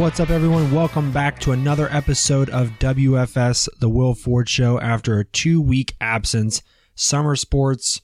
What's 0.00 0.18
up, 0.18 0.30
everyone? 0.30 0.72
Welcome 0.72 1.12
back 1.12 1.38
to 1.40 1.52
another 1.52 1.86
episode 1.92 2.48
of 2.48 2.78
WFS, 2.78 3.68
The 3.80 3.90
Will 3.90 4.14
Ford 4.14 4.48
Show. 4.48 4.80
After 4.80 5.18
a 5.18 5.26
two 5.26 5.60
week 5.60 5.94
absence, 6.00 6.62
summer 6.94 7.36
sports 7.36 8.00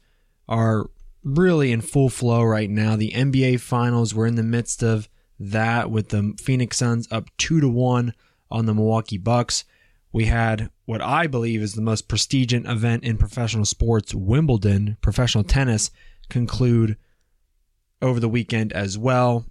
are 0.46 0.90
really 1.24 1.72
in 1.72 1.80
full 1.80 2.10
flow 2.10 2.42
right 2.42 2.68
now. 2.68 2.96
The 2.96 3.12
NBA 3.12 3.60
Finals, 3.60 4.14
we're 4.14 4.26
in 4.26 4.34
the 4.34 4.42
midst 4.42 4.82
of 4.82 5.08
that 5.40 5.90
with 5.90 6.10
the 6.10 6.34
Phoenix 6.38 6.76
Suns 6.76 7.08
up 7.10 7.30
2 7.38 7.62
to 7.62 7.68
1 7.70 8.12
on 8.50 8.66
the 8.66 8.74
Milwaukee 8.74 9.16
Bucks. 9.16 9.64
We 10.12 10.26
had 10.26 10.68
what 10.84 11.00
I 11.00 11.26
believe 11.26 11.62
is 11.62 11.72
the 11.72 11.80
most 11.80 12.08
prestigious 12.08 12.68
event 12.68 13.04
in 13.04 13.16
professional 13.16 13.64
sports, 13.64 14.14
Wimbledon, 14.14 14.98
professional 15.00 15.44
tennis, 15.44 15.90
conclude 16.28 16.98
over 18.02 18.20
the 18.20 18.28
weekend 18.28 18.74
as 18.74 18.98
well. 18.98 19.46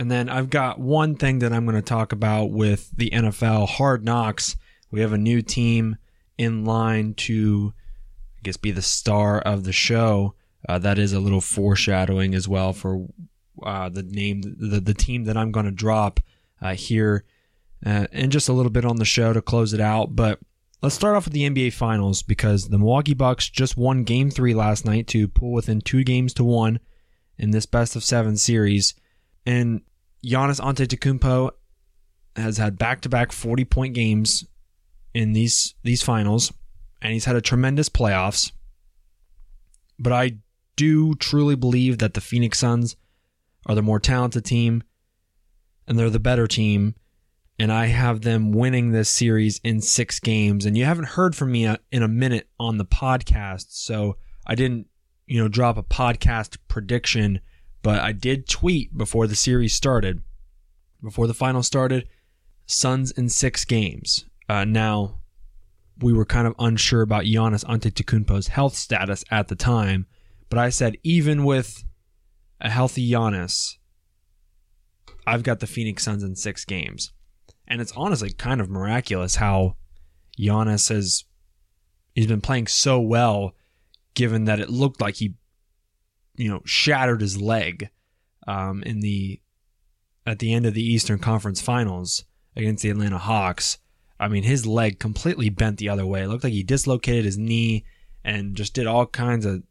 And 0.00 0.10
then 0.10 0.30
I've 0.30 0.48
got 0.48 0.80
one 0.80 1.14
thing 1.14 1.40
that 1.40 1.52
I'm 1.52 1.66
going 1.66 1.76
to 1.76 1.82
talk 1.82 2.12
about 2.12 2.46
with 2.46 2.90
the 2.96 3.10
NFL 3.10 3.68
Hard 3.68 4.02
Knocks. 4.02 4.56
We 4.90 5.02
have 5.02 5.12
a 5.12 5.18
new 5.18 5.42
team 5.42 5.98
in 6.38 6.64
line 6.64 7.12
to, 7.18 7.74
I 8.38 8.40
guess, 8.42 8.56
be 8.56 8.70
the 8.70 8.80
star 8.80 9.40
of 9.40 9.64
the 9.64 9.74
show. 9.74 10.36
Uh, 10.66 10.78
that 10.78 10.98
is 10.98 11.12
a 11.12 11.20
little 11.20 11.42
foreshadowing 11.42 12.34
as 12.34 12.48
well 12.48 12.72
for 12.72 13.08
uh, 13.62 13.90
the 13.90 14.02
name, 14.02 14.40
the, 14.40 14.80
the 14.80 14.94
team 14.94 15.24
that 15.24 15.36
I'm 15.36 15.52
going 15.52 15.66
to 15.66 15.70
drop 15.70 16.18
uh, 16.62 16.72
here 16.72 17.26
uh, 17.84 18.06
and 18.10 18.32
just 18.32 18.48
a 18.48 18.54
little 18.54 18.72
bit 18.72 18.86
on 18.86 18.96
the 18.96 19.04
show 19.04 19.34
to 19.34 19.42
close 19.42 19.74
it 19.74 19.82
out. 19.82 20.16
But 20.16 20.38
let's 20.80 20.94
start 20.94 21.14
off 21.14 21.26
with 21.26 21.34
the 21.34 21.46
NBA 21.46 21.74
Finals 21.74 22.22
because 22.22 22.70
the 22.70 22.78
Milwaukee 22.78 23.12
Bucks 23.12 23.50
just 23.50 23.76
won 23.76 24.04
Game 24.04 24.30
Three 24.30 24.54
last 24.54 24.86
night 24.86 25.08
to 25.08 25.28
pull 25.28 25.52
within 25.52 25.82
two 25.82 26.04
games 26.04 26.32
to 26.34 26.44
one 26.44 26.80
in 27.36 27.50
this 27.50 27.66
best 27.66 27.96
of 27.96 28.02
seven 28.02 28.38
series. 28.38 28.94
And 29.44 29.82
Giannis 30.24 30.60
Antetokounmpo 30.60 31.50
has 32.36 32.58
had 32.58 32.78
back-to-back 32.78 33.30
40-point 33.30 33.94
games 33.94 34.46
in 35.14 35.32
these 35.32 35.74
these 35.82 36.02
finals, 36.02 36.52
and 37.02 37.12
he's 37.12 37.24
had 37.24 37.36
a 37.36 37.40
tremendous 37.40 37.88
playoffs. 37.88 38.52
But 39.98 40.12
I 40.12 40.38
do 40.76 41.14
truly 41.14 41.56
believe 41.56 41.98
that 41.98 42.14
the 42.14 42.20
Phoenix 42.20 42.58
Suns 42.58 42.96
are 43.66 43.74
the 43.74 43.82
more 43.82 44.00
talented 44.00 44.44
team, 44.44 44.82
and 45.86 45.98
they're 45.98 46.10
the 46.10 46.20
better 46.20 46.46
team. 46.46 46.94
And 47.58 47.70
I 47.70 47.86
have 47.86 48.22
them 48.22 48.52
winning 48.52 48.90
this 48.90 49.10
series 49.10 49.60
in 49.62 49.82
six 49.82 50.18
games. 50.18 50.64
And 50.64 50.78
you 50.78 50.86
haven't 50.86 51.08
heard 51.08 51.36
from 51.36 51.52
me 51.52 51.66
uh, 51.66 51.76
in 51.92 52.02
a 52.02 52.08
minute 52.08 52.48
on 52.58 52.78
the 52.78 52.86
podcast, 52.86 53.66
so 53.68 54.16
I 54.46 54.54
didn't, 54.54 54.86
you 55.26 55.38
know, 55.38 55.48
drop 55.48 55.76
a 55.76 55.82
podcast 55.82 56.56
prediction 56.68 57.40
but 57.82 58.00
I 58.00 58.12
did 58.12 58.48
tweet 58.48 58.96
before 58.96 59.26
the 59.26 59.36
series 59.36 59.74
started, 59.74 60.22
before 61.02 61.26
the 61.26 61.34
final 61.34 61.62
started, 61.62 62.08
Suns 62.66 63.10
in 63.10 63.28
six 63.28 63.64
games. 63.64 64.26
Uh, 64.48 64.64
now, 64.64 65.18
we 66.00 66.12
were 66.12 66.24
kind 66.24 66.46
of 66.46 66.54
unsure 66.58 67.02
about 67.02 67.24
Giannis 67.24 67.64
Antetokounmpo's 67.64 68.48
health 68.48 68.76
status 68.76 69.24
at 69.30 69.48
the 69.48 69.56
time, 69.56 70.06
but 70.48 70.58
I 70.58 70.70
said 70.70 70.96
even 71.02 71.44
with 71.44 71.84
a 72.60 72.70
healthy 72.70 73.10
Giannis, 73.10 73.76
I've 75.26 75.42
got 75.42 75.60
the 75.60 75.66
Phoenix 75.66 76.04
Suns 76.04 76.22
in 76.22 76.36
six 76.36 76.64
games. 76.64 77.12
And 77.66 77.80
it's 77.80 77.92
honestly 77.96 78.32
kind 78.32 78.60
of 78.60 78.68
miraculous 78.68 79.36
how 79.36 79.76
Giannis 80.38 80.88
has 80.88 81.24
he's 82.14 82.26
been 82.26 82.40
playing 82.40 82.66
so 82.66 83.00
well 83.00 83.54
given 84.14 84.44
that 84.44 84.58
it 84.58 84.70
looked 84.70 85.00
like 85.00 85.16
he 85.16 85.34
you 86.40 86.48
know 86.48 86.62
shattered 86.64 87.20
his 87.20 87.40
leg 87.40 87.90
um, 88.46 88.82
in 88.82 89.00
the 89.00 89.40
at 90.26 90.38
the 90.38 90.52
end 90.52 90.66
of 90.66 90.74
the 90.74 90.84
Eastern 90.84 91.18
Conference 91.18 91.60
Finals 91.60 92.24
against 92.56 92.82
the 92.82 92.90
Atlanta 92.90 93.18
Hawks. 93.18 93.78
I 94.18 94.28
mean, 94.28 94.42
his 94.42 94.66
leg 94.66 94.98
completely 94.98 95.48
bent 95.48 95.78
the 95.78 95.88
other 95.88 96.06
way. 96.06 96.22
It 96.22 96.28
looked 96.28 96.44
like 96.44 96.52
he 96.52 96.62
dislocated 96.62 97.24
his 97.24 97.38
knee 97.38 97.84
and 98.24 98.54
just 98.54 98.74
did 98.74 98.86
all 98.86 99.06
kinds 99.06 99.46
of 99.46 99.62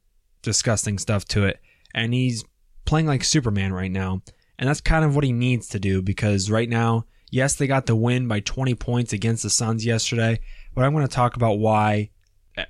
disgusting 0.41 0.97
stuff 0.97 1.25
to 1.25 1.45
it. 1.45 1.61
And 1.93 2.13
he's 2.13 2.43
playing 2.85 3.05
like 3.05 3.23
Superman 3.23 3.73
right 3.73 3.91
now. 3.91 4.21
And 4.57 4.67
that's 4.67 4.81
kind 4.81 5.05
of 5.05 5.15
what 5.15 5.23
he 5.23 5.31
needs 5.31 5.67
to 5.69 5.79
do 5.79 6.01
because 6.01 6.49
right 6.49 6.67
now, 6.67 7.05
yes, 7.29 7.55
they 7.55 7.67
got 7.67 7.85
the 7.85 7.95
win 7.95 8.27
by 8.27 8.39
20 8.39 8.73
points 8.75 9.13
against 9.13 9.43
the 9.43 9.49
Suns 9.49 9.85
yesterday, 9.85 10.39
but 10.73 10.83
I'm 10.83 10.93
going 10.93 11.07
to 11.07 11.13
talk 11.13 11.35
about 11.35 11.59
why 11.59 12.09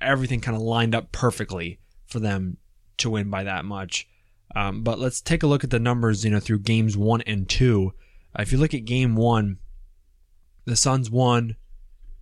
everything 0.00 0.40
kind 0.40 0.56
of 0.56 0.62
lined 0.62 0.94
up 0.94 1.12
perfectly 1.12 1.80
for 2.06 2.20
them 2.20 2.58
to 3.00 3.10
win 3.10 3.30
by 3.30 3.44
that 3.44 3.64
much. 3.64 4.08
Um, 4.54 4.82
but 4.82 4.98
let's 4.98 5.20
take 5.20 5.42
a 5.42 5.46
look 5.46 5.64
at 5.64 5.70
the 5.70 5.78
numbers, 5.78 6.24
you 6.24 6.30
know, 6.30 6.40
through 6.40 6.60
games 6.60 6.96
one 6.96 7.22
and 7.22 7.48
two. 7.48 7.92
Uh, 8.36 8.42
if 8.42 8.52
you 8.52 8.58
look 8.58 8.74
at 8.74 8.84
game 8.84 9.14
one, 9.14 9.58
the 10.64 10.76
Suns 10.76 11.10
won. 11.10 11.56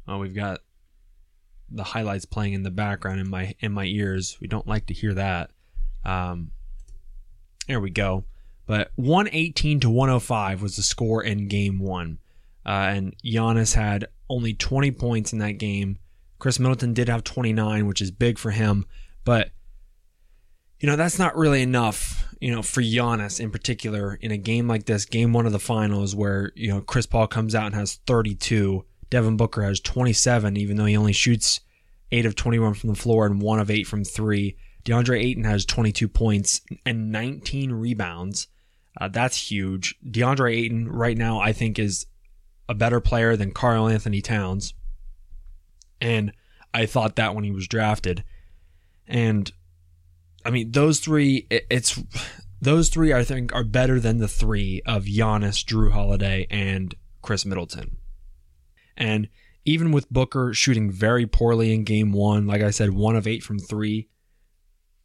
Oh, 0.07 0.19
we've 0.19 0.35
got 0.35 0.61
the 1.71 1.85
highlights 1.85 2.25
playing 2.25 2.55
in 2.55 2.63
the 2.63 2.71
background 2.71 3.21
in 3.21 3.29
my 3.29 3.55
in 3.61 3.73
my 3.73 3.85
ears. 3.85 4.39
We 4.41 4.47
don't 4.47 4.67
like 4.67 4.87
to 4.87 4.95
hear 4.95 5.15
that. 5.15 5.51
Um, 6.05 6.53
there 7.67 7.81
we 7.81 7.91
go. 7.91 8.25
But 8.67 8.91
118 8.97 9.81
to 9.81 9.91
105 9.91 10.61
was 10.61 10.77
the 10.77 10.83
score 10.83 11.23
in 11.23 11.49
game 11.49 11.79
one. 11.79 12.19
Uh, 12.67 12.91
and 12.93 13.17
Giannis 13.25 13.75
had 13.75 14.09
only 14.29 14.53
20 14.53 14.91
points 14.93 15.33
in 15.33 15.39
that 15.39 15.53
game. 15.53 15.99
Khris 16.39 16.59
Middleton 16.59 16.93
did 16.93 17.09
have 17.09 17.25
29, 17.25 17.87
which 17.87 18.03
is 18.03 18.11
big 18.11 18.39
for 18.39 18.51
him. 18.51 18.85
But 19.25 19.51
you 20.81 20.87
know, 20.87 20.97
that's 20.97 21.19
not 21.19 21.37
really 21.37 21.63
enough, 21.63 22.35
you 22.41 22.55
know, 22.55 22.63
for 22.63 22.81
Giannis 22.81 23.41
in 23.41 23.51
particular 23.51 24.15
in 24.15 24.31
a 24.31 24.37
game 24.37 24.69
like 24.69 24.87
this, 24.87 25.05
game 25.05 25.33
one 25.33 25.47
of 25.47 25.53
the 25.53 25.59
finals, 25.59 26.15
where, 26.15 26.53
you 26.55 26.69
know, 26.69 26.81
Chris 26.81 27.07
Paul 27.07 27.27
comes 27.27 27.55
out 27.55 27.67
and 27.67 27.75
has 27.75 27.95
32. 28.07 28.85
Devin 29.11 29.37
Booker 29.37 29.63
has 29.63 29.81
27, 29.81 30.57
even 30.57 30.77
though 30.77 30.85
he 30.85 30.97
only 30.97 31.13
shoots 31.13 31.61
8 32.13 32.27
of 32.27 32.37
21 32.37 32.75
from 32.75 32.91
the 32.91 32.97
floor 32.97 33.27
and 33.27 33.41
1 33.41 33.59
of 33.59 33.71
8 33.71 33.87
from 33.87 34.05
3. 34.05 34.57
DeAndre 34.85 35.21
Ayton 35.23 35.45
has 35.45 35.65
22 35.65 36.09
points 36.09 36.61
and 36.87 37.11
19 37.11 37.73
rebounds. 37.73 38.47
Uh, 39.01 39.09
that's 39.09 39.51
huge. 39.51 39.97
DeAndre 40.07 40.57
Ayton, 40.57 40.89
right 40.89 41.17
now, 41.17 41.41
I 41.41 41.53
think, 41.53 41.79
is 41.79 42.07
a 42.69 42.75
better 42.75 43.01
player 43.01 43.37
than 43.37 43.51
Karl-Anthony 43.51 44.23
Towns. 44.23 44.75
And 46.01 46.33
I 46.73 46.87
thought 46.87 47.17
that 47.17 47.35
when 47.35 47.45
he 47.45 47.51
was 47.51 47.67
drafted. 47.67 48.25
And 49.07 49.51
I 50.49 50.51
mean, 50.51 50.71
those 50.71 50.99
three, 50.99 51.47
it's 51.51 52.03
those 52.63 52.89
three 52.89 53.13
I 53.13 53.23
think 53.23 53.55
are 53.55 53.65
better 53.65 54.01
than 54.01 54.17
the 54.17 54.27
three 54.27 54.81
of 54.87 55.05
Giannis, 55.05 55.63
Jrue 55.63 55.93
Holiday, 55.93 56.47
and 56.51 56.95
Khris 57.21 57.45
Middleton. 57.45 57.99
And 58.97 59.29
even 59.67 59.93
with 59.93 60.11
Booker 60.11 60.55
shooting 60.55 60.91
very 60.91 61.27
poorly 61.27 61.75
in 61.75 61.85
game 61.85 62.13
one, 62.13 62.47
like 62.47 62.63
I 62.63 62.71
said, 62.71 62.95
one 62.95 63.15
of 63.15 63.27
eight 63.27 63.43
from 63.43 63.59
three, 63.59 64.09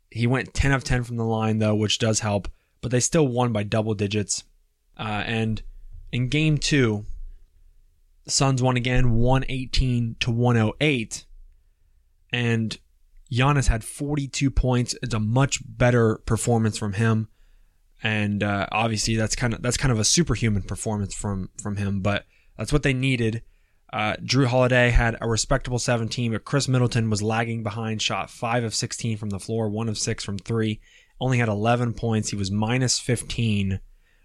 he 0.10 0.28
went 0.28 0.54
10 0.54 0.72
of 0.72 0.86
10 0.86 1.04
from 1.04 1.18
the 1.18 1.26
line, 1.26 1.60
though, 1.60 1.76
which 1.76 2.00
does 2.00 2.22
help, 2.22 2.48
but 2.80 2.92
they 2.92 3.02
still 3.02 3.28
won 3.28 3.52
by 3.52 3.64
double 3.64 3.96
digits. 3.96 4.46
Uh, 4.98 5.24
and 5.26 5.62
in 6.14 6.30
game 6.30 6.58
two, 6.58 7.04
Suns 8.28 8.64
won 8.64 8.78
again 8.78 9.12
118 9.12 10.16
to 10.22 10.32
108. 10.32 11.26
And 12.32 12.78
Giannis 13.34 13.68
had 13.68 13.84
42 13.84 14.52
points. 14.52 14.96
It's 15.02 15.14
a 15.14 15.20
much 15.20 15.62
better 15.66 16.18
performance 16.26 16.78
from 16.78 16.94
him, 16.94 17.30
and 18.02 18.44
uh, 18.44 18.68
obviously 18.72 19.16
that's 19.16 19.36
kind 19.36 19.54
of 19.54 19.62
that's 19.62 19.78
kind 19.78 19.92
of 19.92 20.00
a 20.00 20.04
superhuman 20.04 20.64
performance 20.64 21.14
from 21.14 21.50
from 21.62 21.78
him. 21.78 22.02
But 22.02 22.26
that's 22.58 22.74
what 22.74 22.84
they 22.84 22.94
needed. 22.94 23.44
Uh, 23.92 24.16
Jrue 24.24 24.48
Holiday 24.48 24.90
had 24.90 25.18
a 25.22 25.30
respectable 25.30 25.78
17, 25.78 26.32
but 26.32 26.46
Khris 26.46 26.68
Middleton 26.68 27.10
was 27.10 27.22
lagging 27.22 27.62
behind. 27.62 28.02
Shot 28.02 28.30
five 28.30 28.64
of 28.64 28.74
16 28.74 29.18
from 29.18 29.30
the 29.30 29.40
floor, 29.40 29.70
one 29.70 29.88
of 29.88 29.98
six 29.98 30.24
from 30.24 30.40
three. 30.40 30.82
Only 31.20 31.38
had 31.38 31.48
11 31.48 31.94
points. 31.94 32.30
He 32.30 32.36
was 32.36 32.50
minus 32.50 33.00
15 33.00 33.80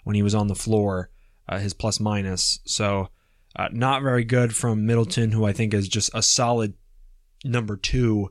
when 0.04 0.16
he 0.16 0.22
was 0.22 0.34
on 0.34 0.48
the 0.48 0.54
floor. 0.54 1.10
Uh, 1.46 1.58
his 1.58 1.74
plus 1.74 2.00
minus. 2.00 2.60
So 2.64 3.08
uh, 3.56 3.68
not 3.72 4.02
very 4.02 4.24
good 4.24 4.54
from 4.54 4.86
Middleton, 4.86 5.32
who 5.32 5.44
I 5.44 5.52
think 5.52 5.74
is 5.74 5.88
just 5.88 6.10
a 6.14 6.22
solid 6.22 6.74
number 7.44 7.76
two 7.76 8.30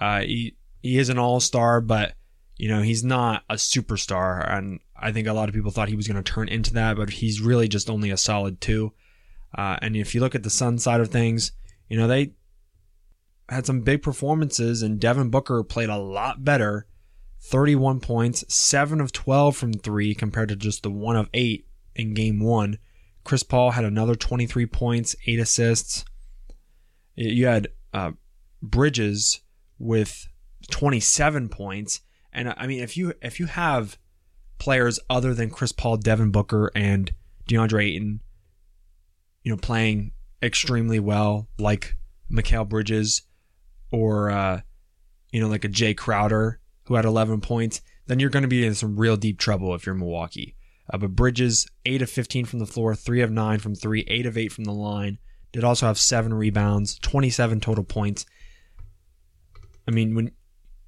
uh, 0.00 0.20
he 0.20 0.56
he 0.82 0.98
is 0.98 1.08
an 1.08 1.18
all 1.18 1.40
star, 1.40 1.80
but 1.80 2.14
you 2.56 2.68
know 2.68 2.82
he's 2.82 3.04
not 3.04 3.44
a 3.50 3.54
superstar, 3.54 4.48
and 4.50 4.80
I 4.96 5.12
think 5.12 5.26
a 5.26 5.32
lot 5.32 5.48
of 5.48 5.54
people 5.54 5.70
thought 5.70 5.88
he 5.88 5.96
was 5.96 6.08
going 6.08 6.22
to 6.22 6.32
turn 6.32 6.48
into 6.48 6.72
that, 6.74 6.96
but 6.96 7.10
he's 7.10 7.40
really 7.40 7.68
just 7.68 7.90
only 7.90 8.10
a 8.10 8.16
solid 8.16 8.60
two. 8.60 8.92
Uh, 9.56 9.76
and 9.80 9.96
if 9.96 10.14
you 10.14 10.20
look 10.20 10.34
at 10.34 10.42
the 10.42 10.50
Sun 10.50 10.78
side 10.78 11.00
of 11.00 11.08
things, 11.08 11.52
you 11.88 11.96
know 11.96 12.06
they 12.06 12.32
had 13.48 13.66
some 13.66 13.80
big 13.80 14.02
performances, 14.02 14.82
and 14.82 15.00
Devin 15.00 15.30
Booker 15.30 15.62
played 15.62 15.88
a 15.88 15.98
lot 15.98 16.44
better. 16.44 16.86
31 17.38 18.00
points, 18.00 18.44
7 18.52 19.00
of 19.00 19.12
12 19.12 19.56
from 19.56 19.72
3 19.72 20.14
compared 20.14 20.48
to 20.48 20.56
just 20.56 20.82
the 20.82 20.90
1 20.90 21.16
of 21.16 21.28
8 21.32 21.64
in 21.94 22.14
game 22.14 22.40
1. 22.40 22.78
Chris 23.22 23.42
Paul 23.42 23.72
had 23.72 23.84
another 23.84 24.16
23 24.16 24.66
points, 24.66 25.14
8 25.26 25.38
assists. 25.38 26.04
You 27.14 27.46
had 27.46 27.68
uh, 27.92 28.12
Bridges 28.62 29.42
with 29.78 30.28
27 30.70 31.48
points. 31.48 32.00
And 32.32 32.54
I 32.56 32.66
mean, 32.66 32.82
if 32.82 32.96
you 32.96 33.14
if 33.22 33.40
you 33.40 33.46
have 33.46 33.98
players 34.58 34.98
other 35.08 35.34
than 35.34 35.50
Chris 35.50 35.72
Paul, 35.72 35.96
Devin 35.96 36.30
Booker, 36.30 36.70
and 36.74 37.12
DeAndre 37.48 37.94
Ayton 37.94 38.20
you 39.46 39.52
know, 39.52 39.56
playing 39.56 40.10
extremely 40.42 40.98
well, 40.98 41.46
like 41.56 41.94
Mikal 42.28 42.68
Bridges 42.68 43.22
or, 43.92 44.28
uh, 44.28 44.60
you 45.30 45.40
know, 45.40 45.46
like 45.46 45.64
a 45.64 45.68
Jae 45.68 45.96
Crowder 45.96 46.58
who 46.86 46.96
had 46.96 47.04
11 47.04 47.40
points, 47.42 47.80
then 48.08 48.18
you're 48.18 48.28
going 48.28 48.42
to 48.42 48.48
be 48.48 48.66
in 48.66 48.74
some 48.74 48.98
real 48.98 49.16
deep 49.16 49.38
trouble 49.38 49.72
if 49.72 49.86
you're 49.86 49.94
Milwaukee. 49.94 50.56
Uh, 50.92 50.98
but 50.98 51.14
Bridges, 51.14 51.64
8 51.84 52.02
of 52.02 52.10
15 52.10 52.44
from 52.44 52.58
the 52.58 52.66
floor, 52.66 52.96
3 52.96 53.20
of 53.20 53.30
9 53.30 53.60
from 53.60 53.76
3, 53.76 54.04
8 54.08 54.26
of 54.26 54.36
8 54.36 54.50
from 54.50 54.64
the 54.64 54.72
line. 54.72 55.18
Did 55.52 55.62
also 55.62 55.86
have 55.86 55.96
7 55.96 56.34
rebounds, 56.34 56.98
27 56.98 57.60
total 57.60 57.84
points. 57.84 58.26
I 59.86 59.90
mean, 59.90 60.14
when 60.14 60.32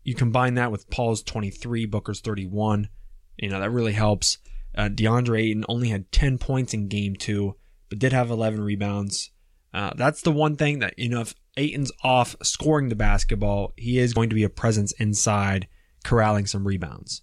you 0.04 0.14
combine 0.14 0.54
that 0.54 0.72
with 0.72 0.90
Paul's 0.90 1.22
23, 1.22 1.86
Booker's 1.86 2.20
31, 2.20 2.88
you 3.36 3.48
know, 3.48 3.60
that 3.60 3.70
really 3.70 3.92
helps. 3.92 4.38
Uh, 4.76 4.88
DeAndre 4.88 5.42
Ayton 5.42 5.64
only 5.68 5.88
had 5.88 6.10
10 6.12 6.38
points 6.38 6.74
in 6.74 6.88
game 6.88 7.16
two, 7.16 7.56
but 7.88 7.98
did 7.98 8.12
have 8.12 8.30
11 8.30 8.60
rebounds. 8.60 9.30
Uh, 9.72 9.92
that's 9.96 10.22
the 10.22 10.32
one 10.32 10.56
thing 10.56 10.78
that, 10.78 10.98
you 10.98 11.08
know, 11.08 11.20
if 11.20 11.34
Ayton's 11.56 11.92
off 12.02 12.36
scoring 12.42 12.88
the 12.88 12.96
basketball, 12.96 13.72
he 13.76 13.98
is 13.98 14.14
going 14.14 14.30
to 14.30 14.34
be 14.34 14.44
a 14.44 14.48
presence 14.48 14.92
inside, 14.92 15.68
corralling 16.04 16.46
some 16.46 16.66
rebounds. 16.66 17.22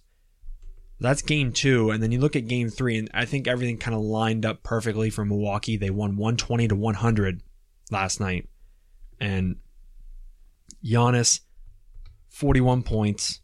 That's 1.00 1.22
game 1.22 1.52
two. 1.52 1.90
And 1.90 2.02
then 2.02 2.12
you 2.12 2.20
look 2.20 2.36
at 2.36 2.46
game 2.46 2.68
three, 2.68 2.98
and 2.98 3.10
I 3.12 3.24
think 3.24 3.46
everything 3.46 3.78
kind 3.78 3.94
of 3.94 4.02
lined 4.02 4.46
up 4.46 4.62
perfectly 4.62 5.10
for 5.10 5.24
Milwaukee. 5.24 5.76
They 5.76 5.90
won 5.90 6.16
120 6.16 6.68
to 6.68 6.74
100 6.74 7.42
last 7.90 8.20
night. 8.20 8.48
And 9.20 9.56
Giannis, 10.84 11.40
41 12.36 12.82
points. 12.82 13.40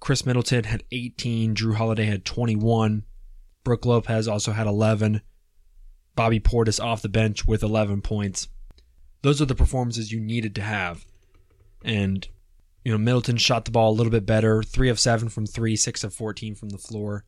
Khris 0.00 0.24
Middleton 0.24 0.64
had 0.64 0.82
18. 0.90 1.54
Jrue 1.54 1.74
Holiday 1.74 2.06
had 2.06 2.24
21. 2.24 3.04
Brook 3.64 3.84
Lopez 3.84 4.26
also 4.26 4.52
had 4.52 4.66
11. 4.66 5.20
Bobby 6.16 6.40
Portis 6.40 6.82
off 6.82 7.02
the 7.02 7.10
bench 7.10 7.46
with 7.46 7.62
11 7.62 8.00
points. 8.00 8.48
Those 9.20 9.42
are 9.42 9.44
the 9.44 9.54
performances 9.54 10.10
you 10.10 10.20
needed 10.20 10.54
to 10.54 10.62
have. 10.62 11.04
And, 11.84 12.26
you 12.82 12.90
know, 12.90 12.96
Middleton 12.96 13.36
shot 13.36 13.66
the 13.66 13.70
ball 13.70 13.90
a 13.90 13.92
little 13.92 14.10
bit 14.10 14.24
better 14.24 14.62
3 14.62 14.88
of 14.88 14.98
7 14.98 15.28
from 15.28 15.44
3, 15.44 15.76
6 15.76 16.02
of 16.02 16.14
14 16.14 16.54
from 16.54 16.70
the 16.70 16.78
floor. 16.78 17.26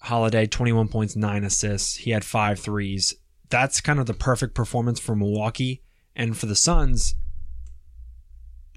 Holiday, 0.00 0.46
21 0.46 0.88
points, 0.88 1.16
9 1.16 1.44
assists. 1.44 1.96
He 1.96 2.12
had 2.12 2.24
five 2.24 2.58
threes. 2.58 3.12
That's 3.50 3.82
kind 3.82 4.00
of 4.00 4.06
the 4.06 4.14
perfect 4.14 4.54
performance 4.54 4.98
for 4.98 5.14
Milwaukee. 5.14 5.82
And 6.16 6.34
for 6.34 6.46
the 6.46 6.56
Suns, 6.56 7.14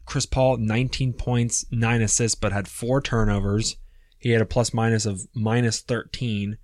Chris 0.05 0.25
Paul, 0.25 0.57
19 0.57 1.13
points, 1.13 1.65
9 1.71 2.01
assists, 2.01 2.35
but 2.35 2.51
had 2.51 2.67
four 2.67 3.01
turnovers. 3.01 3.77
He 4.17 4.31
had 4.31 4.41
a 4.41 4.45
plus 4.45 4.73
minus 4.73 5.05
of 5.05 5.27
minus 5.33 5.81
13. 5.81 6.57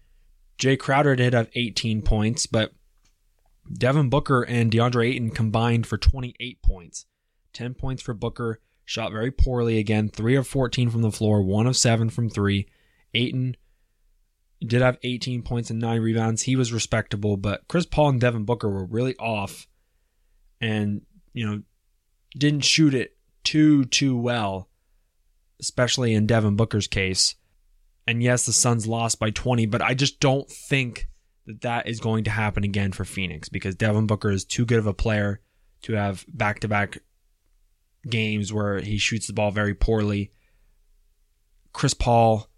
Jae 0.57 0.77
Crowder 0.77 1.15
did 1.15 1.33
have 1.33 1.49
18 1.55 2.01
points, 2.01 2.45
but 2.45 2.73
Devin 3.71 4.09
Booker 4.09 4.43
and 4.43 4.71
DeAndre 4.71 5.09
Ayton 5.09 5.31
combined 5.31 5.87
for 5.87 5.97
28 5.97 6.61
points. 6.61 7.05
10 7.53 7.73
points 7.73 8.01
for 8.01 8.13
Booker, 8.13 8.59
shot 8.85 9.11
very 9.11 9.31
poorly 9.31 9.77
again, 9.77 10.09
3 10.09 10.35
of 10.35 10.47
14 10.47 10.89
from 10.89 11.01
the 11.01 11.11
floor, 11.11 11.41
1 11.41 11.67
of 11.67 11.77
7 11.77 12.09
from 12.09 12.29
3. 12.29 12.67
Ayton 13.13 13.55
did 14.65 14.81
have 14.81 14.97
18 15.03 15.41
points 15.41 15.69
and 15.69 15.79
9 15.79 15.99
rebounds. 15.99 16.43
He 16.43 16.55
was 16.55 16.71
respectable, 16.71 17.37
but 17.37 17.67
Chris 17.67 17.85
Paul 17.85 18.09
and 18.09 18.21
Devin 18.21 18.45
Booker 18.45 18.69
were 18.69 18.85
really 18.85 19.15
off 19.15 19.67
and, 20.59 21.01
you 21.33 21.45
know, 21.45 21.61
didn't 22.37 22.63
shoot 22.63 22.93
it 22.93 23.17
too, 23.43 23.85
too 23.85 24.17
well, 24.17 24.69
especially 25.59 26.13
in 26.13 26.27
Devin 26.27 26.55
Booker's 26.55 26.87
case. 26.87 27.35
And 28.07 28.21
yes, 28.21 28.45
the 28.45 28.53
Suns 28.53 28.87
lost 28.87 29.19
by 29.19 29.29
20, 29.29 29.67
but 29.67 29.81
I 29.81 29.93
just 29.93 30.19
don't 30.19 30.49
think 30.49 31.07
that 31.45 31.61
that 31.61 31.87
is 31.87 31.99
going 31.99 32.23
to 32.25 32.31
happen 32.31 32.63
again 32.63 32.91
for 32.91 33.05
Phoenix 33.05 33.49
because 33.49 33.75
Devin 33.75 34.07
Booker 34.07 34.31
is 34.31 34.45
too 34.45 34.65
good 34.65 34.79
of 34.79 34.87
a 34.87 34.93
player 34.93 35.39
to 35.83 35.93
have 35.93 36.25
back 36.27 36.59
to 36.61 36.67
back 36.67 36.99
games 38.09 38.51
where 38.51 38.79
he 38.79 38.97
shoots 38.97 39.27
the 39.27 39.33
ball 39.33 39.51
very 39.51 39.73
poorly. 39.73 40.31
Chris 41.73 41.93
Paul, 41.93 42.49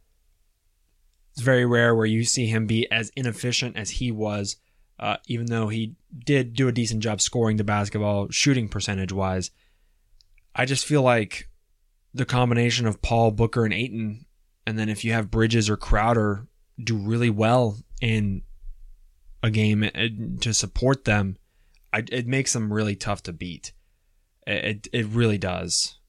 it's 1.33 1.41
very 1.41 1.65
rare 1.65 1.95
where 1.95 2.05
you 2.05 2.23
see 2.23 2.47
him 2.47 2.65
be 2.65 2.89
as 2.91 3.11
inefficient 3.15 3.77
as 3.77 3.89
he 3.91 4.11
was, 4.11 4.57
uh, 4.99 5.17
even 5.27 5.47
though 5.47 5.67
he 5.67 5.95
did 6.25 6.53
do 6.53 6.67
a 6.67 6.71
decent 6.71 7.01
job 7.01 7.21
scoring 7.21 7.57
the 7.57 7.63
basketball, 7.63 8.29
shooting 8.29 8.69
percentage 8.69 9.11
wise. 9.11 9.51
I 10.55 10.65
just 10.65 10.85
feel 10.85 11.01
like 11.01 11.49
the 12.13 12.25
combination 12.25 12.85
of 12.85 13.01
Paul, 13.01 13.31
Booker, 13.31 13.65
and 13.65 13.73
Ayton 13.73 14.25
and 14.65 14.77
then 14.79 14.89
if 14.89 15.03
you 15.03 15.13
have 15.13 15.31
Bridges 15.31 15.69
or 15.69 15.77
Crowder 15.77 16.47
do 16.81 16.95
really 16.95 17.29
well 17.29 17.77
in 18.01 18.43
a 19.41 19.51
game 19.51 19.83
uh, 19.83 20.07
to 20.41 20.53
support 20.53 21.05
them, 21.05 21.37
it 21.93 22.27
makes 22.27 22.53
them 22.53 22.71
really 22.71 22.95
tough 22.95 23.23
to 23.23 23.33
beat. 23.33 23.73
It, 24.47 24.87
it 24.91 25.05
really 25.07 25.37
does. 25.37 25.99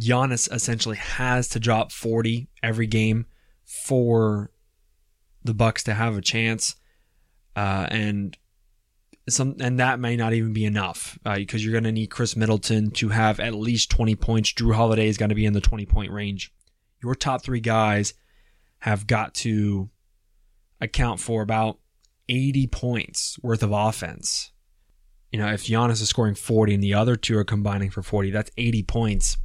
Giannis 0.00 0.52
essentially 0.52 0.96
has 0.96 1.48
to 1.48 1.60
drop 1.60 1.90
40 1.90 2.48
every 2.62 2.86
game 2.86 3.26
for 3.64 4.50
the 5.42 5.54
Bucks 5.54 5.82
to 5.84 5.94
have 5.94 6.16
a 6.16 6.22
chance, 6.22 6.76
uh, 7.56 7.86
and 7.90 8.36
some 9.28 9.56
and 9.60 9.80
that 9.80 9.98
may 9.98 10.16
not 10.16 10.32
even 10.34 10.52
be 10.52 10.64
enough 10.64 11.18
uh, 11.24 11.36
because 11.36 11.64
you're 11.64 11.72
going 11.72 11.84
to 11.84 11.92
need 11.92 12.10
Khris 12.10 12.36
Middleton 12.36 12.90
to 12.92 13.08
have 13.08 13.40
at 13.40 13.54
least 13.54 13.90
20 13.90 14.14
points. 14.16 14.52
Jrue 14.52 14.74
Holiday 14.74 15.08
is 15.08 15.16
going 15.16 15.30
to 15.30 15.34
be 15.34 15.46
in 15.46 15.54
the 15.54 15.60
20 15.60 15.86
point 15.86 16.12
range 16.12 16.52
your 17.04 17.14
top 17.14 17.42
three 17.42 17.60
guys 17.60 18.14
have 18.78 19.06
got 19.06 19.34
to 19.34 19.90
account 20.80 21.20
for 21.20 21.42
about 21.42 21.78
80 22.28 22.66
points 22.68 23.38
worth 23.42 23.62
of 23.62 23.72
offense. 23.72 24.50
You 25.30 25.38
know, 25.38 25.52
if 25.52 25.64
Giannis 25.64 26.00
is 26.00 26.08
scoring 26.08 26.34
40 26.34 26.74
and 26.74 26.82
the 26.82 26.94
other 26.94 27.14
two 27.14 27.36
are 27.36 27.44
combining 27.44 27.90
for 27.90 28.02
40, 28.02 28.30
that's 28.30 28.50
80 28.56 28.82
points. 28.84 29.36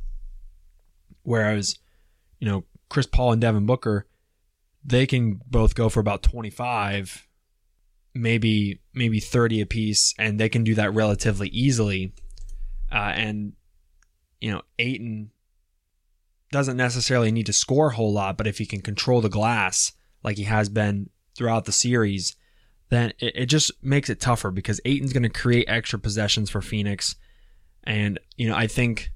Whereas, 1.24 1.78
you 2.40 2.48
know, 2.48 2.64
Chris 2.90 3.06
Paul 3.06 3.34
and 3.34 3.42
Devin 3.42 3.66
Booker, 3.66 4.08
they 4.84 5.06
can 5.06 5.42
both 5.46 5.76
go 5.76 5.90
for 5.90 6.00
about 6.00 6.24
25, 6.24 7.28
maybe 8.14 8.82
maybe 8.94 9.20
30 9.20 9.62
a 9.62 9.66
piece 9.66 10.14
and 10.18 10.40
they 10.40 10.50
can 10.50 10.64
do 10.64 10.76
that 10.76 10.94
relatively 10.94 11.48
easily. 11.50 12.14
Uh, 12.92 13.14
and 13.16 13.54
you 14.42 14.52
know, 14.52 14.62
Ayton 14.78 15.32
doesn't 16.52 16.78
necessarily 16.78 17.32
need 17.32 17.46
to 17.46 17.54
score 17.54 17.88
a 17.88 17.96
whole 17.96 18.12
lot, 18.12 18.38
but 18.38 18.48
if 18.48 18.58
he 18.58 18.66
can 18.66 18.82
control 18.82 19.22
the 19.22 19.30
glass 19.30 19.94
like 20.24 20.38
he 20.38 20.44
has 20.44 20.70
been 20.70 21.10
throughout 21.36 21.66
the 21.66 21.72
series, 21.72 22.36
then 22.90 23.14
it, 23.20 23.36
it 23.36 23.46
just 23.46 23.72
makes 23.84 24.10
it 24.10 24.20
tougher 24.20 24.52
because 24.52 24.82
Ayton's 24.86 25.14
going 25.14 25.24
to 25.24 25.30
create 25.30 25.66
extra 25.70 26.00
possessions 26.00 26.50
for 26.50 26.62
Phoenix. 26.62 27.16
And, 27.84 28.20
you 28.36 28.48
know, 28.48 28.56
I 28.56 28.68
think 28.68 29.12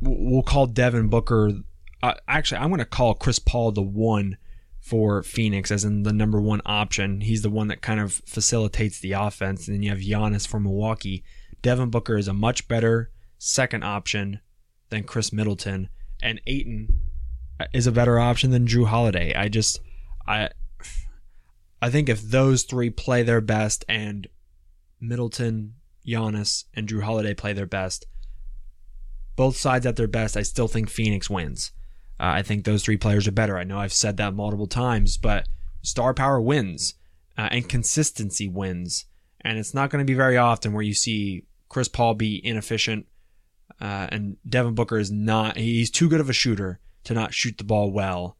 we'll 0.00 0.42
call 0.42 0.66
Devin 0.66 1.08
Booker. 1.08 1.52
Uh, 2.02 2.14
actually, 2.26 2.58
I'm 2.58 2.68
going 2.68 2.78
to 2.78 2.84
call 2.84 3.14
Chris 3.14 3.38
Paul 3.38 3.72
the 3.72 3.82
one 3.82 4.36
for 4.84 5.22
Phoenix, 5.22 5.70
as 5.70 5.82
in 5.82 6.02
the 6.02 6.12
number 6.12 6.38
one 6.38 6.60
option. 6.66 7.22
He's 7.22 7.40
the 7.40 7.48
one 7.48 7.68
that 7.68 7.80
kind 7.80 8.00
of 8.00 8.20
facilitates 8.26 9.00
the 9.00 9.12
offense. 9.12 9.66
And 9.66 9.74
then 9.74 9.82
you 9.82 9.88
have 9.88 9.98
Giannis 9.98 10.46
for 10.46 10.60
Milwaukee. 10.60 11.24
Devin 11.62 11.88
Booker 11.88 12.18
is 12.18 12.28
a 12.28 12.34
much 12.34 12.68
better 12.68 13.10
second 13.38 13.82
option 13.82 14.40
than 14.90 15.04
Khris 15.04 15.32
Middleton 15.32 15.88
and 16.22 16.38
Ayton 16.46 17.00
uh, 17.58 17.64
is 17.72 17.86
a 17.86 17.92
better 17.92 18.18
option 18.18 18.50
than 18.50 18.66
Jrue 18.66 18.86
Holiday. 18.86 19.32
I 19.34 19.48
just 19.48 19.80
I 20.26 20.50
I 21.80 21.88
think 21.88 22.10
if 22.10 22.20
those 22.20 22.64
three 22.64 22.90
play 22.90 23.22
their 23.22 23.40
best 23.40 23.86
and 23.88 24.26
Middleton, 25.00 25.76
Giannis, 26.06 26.64
and 26.74 26.86
Jrue 26.86 27.02
Holiday 27.02 27.32
play 27.32 27.54
their 27.54 27.64
best, 27.64 28.04
both 29.34 29.56
sides 29.56 29.86
at 29.86 29.96
their 29.96 30.08
best, 30.08 30.36
I 30.36 30.42
still 30.42 30.68
think 30.68 30.90
Phoenix 30.90 31.30
wins. 31.30 31.72
Uh, 32.20 32.38
I 32.38 32.42
think 32.42 32.64
those 32.64 32.84
three 32.84 32.96
players 32.96 33.26
are 33.26 33.32
better. 33.32 33.58
I 33.58 33.64
know 33.64 33.78
I've 33.78 33.92
said 33.92 34.16
that 34.18 34.34
multiple 34.34 34.66
times, 34.66 35.16
but 35.16 35.48
star 35.82 36.14
power 36.14 36.40
wins 36.40 36.94
uh, 37.36 37.48
and 37.50 37.68
consistency 37.68 38.48
wins. 38.48 39.06
And 39.40 39.58
it's 39.58 39.74
not 39.74 39.90
going 39.90 40.04
to 40.04 40.10
be 40.10 40.16
very 40.16 40.36
often 40.36 40.72
where 40.72 40.82
you 40.82 40.94
see 40.94 41.44
Chris 41.68 41.88
Paul 41.88 42.14
be 42.14 42.44
inefficient 42.44 43.06
uh, 43.80 44.06
and 44.10 44.36
Devin 44.48 44.74
Booker 44.74 44.98
is 44.98 45.10
not, 45.10 45.56
he's 45.56 45.90
too 45.90 46.08
good 46.08 46.20
of 46.20 46.30
a 46.30 46.34
shooter 46.34 46.80
to 47.04 47.14
not 47.14 47.34
shoot 47.34 47.58
the 47.58 47.64
ball 47.64 47.90
well 47.90 48.36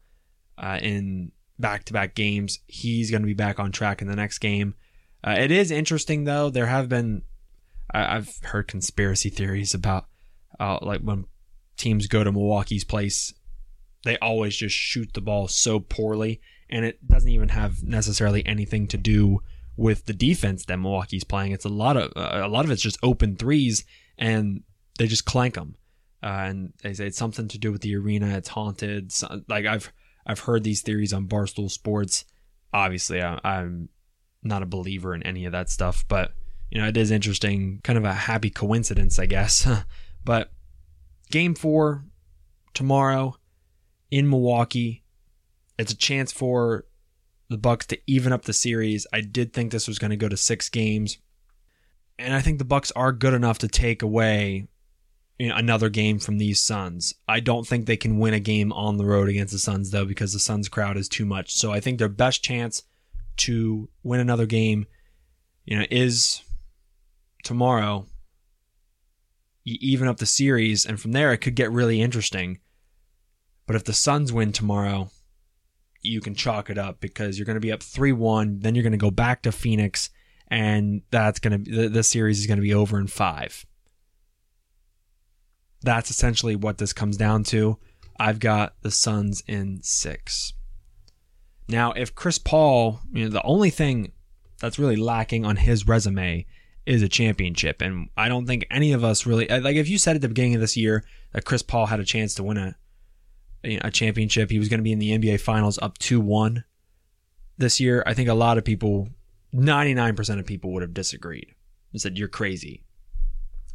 uh, 0.57 0.79
in 0.81 1.31
back 1.59 1.83
to 1.85 1.93
back 1.93 2.15
games. 2.15 2.59
He's 2.67 3.11
going 3.11 3.21
to 3.21 3.27
be 3.27 3.33
back 3.33 3.59
on 3.59 3.71
track 3.71 4.01
in 4.01 4.07
the 4.07 4.15
next 4.15 4.39
game. 4.39 4.75
Uh, 5.23 5.35
it 5.37 5.51
is 5.51 5.71
interesting, 5.71 6.23
though. 6.23 6.49
There 6.49 6.67
have 6.67 6.87
been, 6.87 7.23
I, 7.93 8.15
have 8.15 8.37
heard 8.43 8.67
conspiracy 8.67 9.29
theories 9.29 9.73
about 9.73 10.05
uh, 10.59 10.79
like 10.81 11.01
when 11.01 11.25
teams 11.77 12.07
go 12.07 12.23
to 12.23 12.31
Milwaukee's 12.31 12.83
place, 12.83 13.33
they 14.05 14.17
always 14.19 14.55
just 14.55 14.75
shoot 14.75 15.11
the 15.13 15.21
ball 15.21 15.47
so 15.49 15.79
poorly. 15.79 16.39
And 16.69 16.85
it 16.85 17.05
doesn't 17.05 17.29
even 17.29 17.49
have 17.49 17.83
necessarily 17.83 18.45
anything 18.45 18.87
to 18.87 18.97
do 18.97 19.41
with 19.77 20.05
the 20.05 20.13
defense 20.13 20.65
that 20.65 20.77
Milwaukee's 20.77 21.23
playing. 21.23 21.51
It's 21.51 21.65
a 21.65 21.69
lot 21.69 21.97
of 21.97 22.11
a 22.15 22.47
lot 22.47 22.65
of 22.65 22.71
it's 22.71 22.81
just 22.81 22.97
open 23.03 23.35
threes, 23.35 23.83
and 24.17 24.63
they 24.97 25.07
just 25.07 25.25
clank 25.25 25.55
them, 25.55 25.75
uh, 26.23 26.45
and 26.45 26.73
they 26.81 26.93
say 26.93 27.07
it's 27.07 27.17
something 27.17 27.47
to 27.49 27.59
do 27.59 27.71
with 27.71 27.81
the 27.81 27.95
arena. 27.95 28.37
It's 28.37 28.49
haunted. 28.49 29.11
So, 29.11 29.41
like 29.47 29.65
I've 29.65 29.91
I've 30.25 30.39
heard 30.39 30.63
these 30.63 30.81
theories 30.81 31.13
on 31.13 31.27
Barstool 31.27 31.69
Sports. 31.69 32.25
Obviously, 32.73 33.21
I, 33.21 33.39
I'm 33.43 33.89
not 34.41 34.63
a 34.63 34.67
believer 34.67 35.13
in 35.13 35.23
any 35.23 35.45
of 35.45 35.51
that 35.51 35.69
stuff, 35.69 36.05
but 36.07 36.31
you 36.71 36.81
know, 36.81 36.87
it 36.87 36.97
is 36.97 37.11
interesting, 37.11 37.81
kind 37.83 37.97
of 37.97 38.05
a 38.05 38.13
happy 38.13 38.49
coincidence, 38.49 39.19
I 39.19 39.27
guess. 39.27 39.67
but 40.25 40.51
game 41.29 41.53
four 41.53 42.05
tomorrow 42.73 43.35
in 44.15 44.29
Milwaukee. 44.29 45.03
It's 45.77 45.91
a 45.91 45.97
chance 45.97 46.31
for 46.31 46.85
the 47.49 47.57
Bucks 47.57 47.85
to 47.87 47.99
even 48.07 48.31
up 48.31 48.43
the 48.43 48.53
series. 48.53 49.05
I 49.11 49.19
did 49.19 49.51
think 49.51 49.71
this 49.71 49.89
was 49.89 49.99
going 49.99 50.11
to 50.11 50.15
go 50.15 50.29
to 50.29 50.37
six 50.37 50.69
games, 50.69 51.17
and 52.17 52.33
I 52.33 52.39
think 52.39 52.57
the 52.57 52.63
Bucks 52.63 52.91
are 52.91 53.11
good 53.11 53.33
enough 53.33 53.57
to 53.57 53.67
take 53.67 54.01
away 54.01 54.69
you 55.37 55.49
know, 55.49 55.55
another 55.57 55.89
game 55.89 56.19
from 56.19 56.37
these 56.37 56.61
Suns. 56.61 57.13
I 57.27 57.41
don't 57.41 57.67
think 57.67 57.85
they 57.85 57.97
can 57.97 58.17
win 58.17 58.33
a 58.33 58.39
game 58.39 58.71
on 58.71 58.95
the 58.95 59.05
road 59.05 59.27
against 59.27 59.51
the 59.51 59.59
Suns 59.59 59.91
though 59.91 60.05
because 60.05 60.31
the 60.31 60.39
Suns 60.39 60.69
crowd 60.69 60.95
is 60.95 61.09
too 61.09 61.25
much. 61.25 61.53
So 61.53 61.73
I 61.73 61.81
think 61.81 61.99
their 61.99 62.07
best 62.07 62.41
chance 62.41 62.83
to 63.39 63.89
win 64.01 64.21
another 64.21 64.45
game, 64.45 64.85
you 65.65 65.77
know, 65.77 65.85
is 65.91 66.41
tomorrow. 67.43 68.05
You 69.65 69.77
even 69.81 70.07
up 70.07 70.17
the 70.17 70.25
series, 70.25 70.85
and 70.85 71.01
from 71.01 71.11
there 71.11 71.33
it 71.33 71.39
could 71.39 71.55
get 71.55 71.69
really 71.69 72.01
interesting. 72.01 72.59
But 73.65 73.75
if 73.75 73.83
the 73.83 73.93
Suns 73.93 74.31
win 74.31 74.51
tomorrow, 74.51 75.09
you 76.01 76.21
can 76.21 76.35
chalk 76.35 76.69
it 76.69 76.77
up 76.77 76.99
because 76.99 77.37
you're 77.37 77.45
going 77.45 77.55
to 77.55 77.61
be 77.61 77.71
up 77.71 77.81
3 77.81 78.11
1. 78.11 78.59
Then 78.59 78.75
you're 78.75 78.83
going 78.83 78.91
to 78.91 78.97
go 78.97 79.11
back 79.11 79.41
to 79.43 79.51
Phoenix, 79.51 80.09
and 80.47 81.01
that's 81.11 81.39
going 81.39 81.63
to 81.63 81.71
the, 81.71 81.89
the 81.89 82.03
series 82.03 82.39
is 82.39 82.47
going 82.47 82.57
to 82.57 82.63
be 82.63 82.73
over 82.73 82.99
in 82.99 83.07
five. 83.07 83.65
That's 85.81 86.09
essentially 86.09 86.55
what 86.55 86.77
this 86.77 86.93
comes 86.93 87.17
down 87.17 87.43
to. 87.45 87.77
I've 88.19 88.39
got 88.39 88.75
the 88.81 88.91
Suns 88.91 89.43
in 89.47 89.81
six. 89.83 90.53
Now, 91.67 91.91
if 91.93 92.15
Chris 92.15 92.37
Paul, 92.37 93.01
you 93.11 93.25
know, 93.25 93.29
the 93.29 93.43
only 93.43 93.69
thing 93.69 94.11
that's 94.59 94.79
really 94.79 94.95
lacking 94.95 95.45
on 95.45 95.57
his 95.57 95.87
resume 95.87 96.45
is 96.85 97.01
a 97.01 97.09
championship. 97.09 97.81
And 97.81 98.09
I 98.15 98.29
don't 98.29 98.45
think 98.45 98.65
any 98.69 98.93
of 98.93 99.03
us 99.03 99.25
really, 99.25 99.47
like, 99.47 99.75
if 99.75 99.89
you 99.89 99.97
said 99.97 100.15
at 100.15 100.21
the 100.21 100.27
beginning 100.27 100.55
of 100.55 100.61
this 100.61 100.77
year 100.77 101.03
that 101.33 101.45
Chris 101.45 101.63
Paul 101.63 101.87
had 101.87 101.99
a 101.99 102.05
chance 102.05 102.35
to 102.35 102.43
win 102.43 102.57
a, 102.57 102.75
a 103.65 103.91
championship, 103.91 104.51
he 104.51 104.59
was 104.59 104.69
going 104.69 104.79
to 104.79 104.83
be 104.83 104.91
in 104.91 104.99
the 104.99 105.17
NBA 105.17 105.39
Finals 105.41 105.79
up 105.81 105.97
2 105.97 106.19
1 106.19 106.63
this 107.57 107.79
year, 107.79 108.03
I 108.05 108.13
think 108.13 108.29
a 108.29 108.33
lot 108.33 108.57
of 108.57 108.65
people, 108.65 109.09
99% 109.53 110.39
of 110.39 110.45
people 110.45 110.71
would 110.73 110.81
have 110.81 110.93
disagreed 110.93 111.53
and 111.91 112.01
said, 112.01 112.17
You're 112.17 112.27
crazy. 112.27 112.83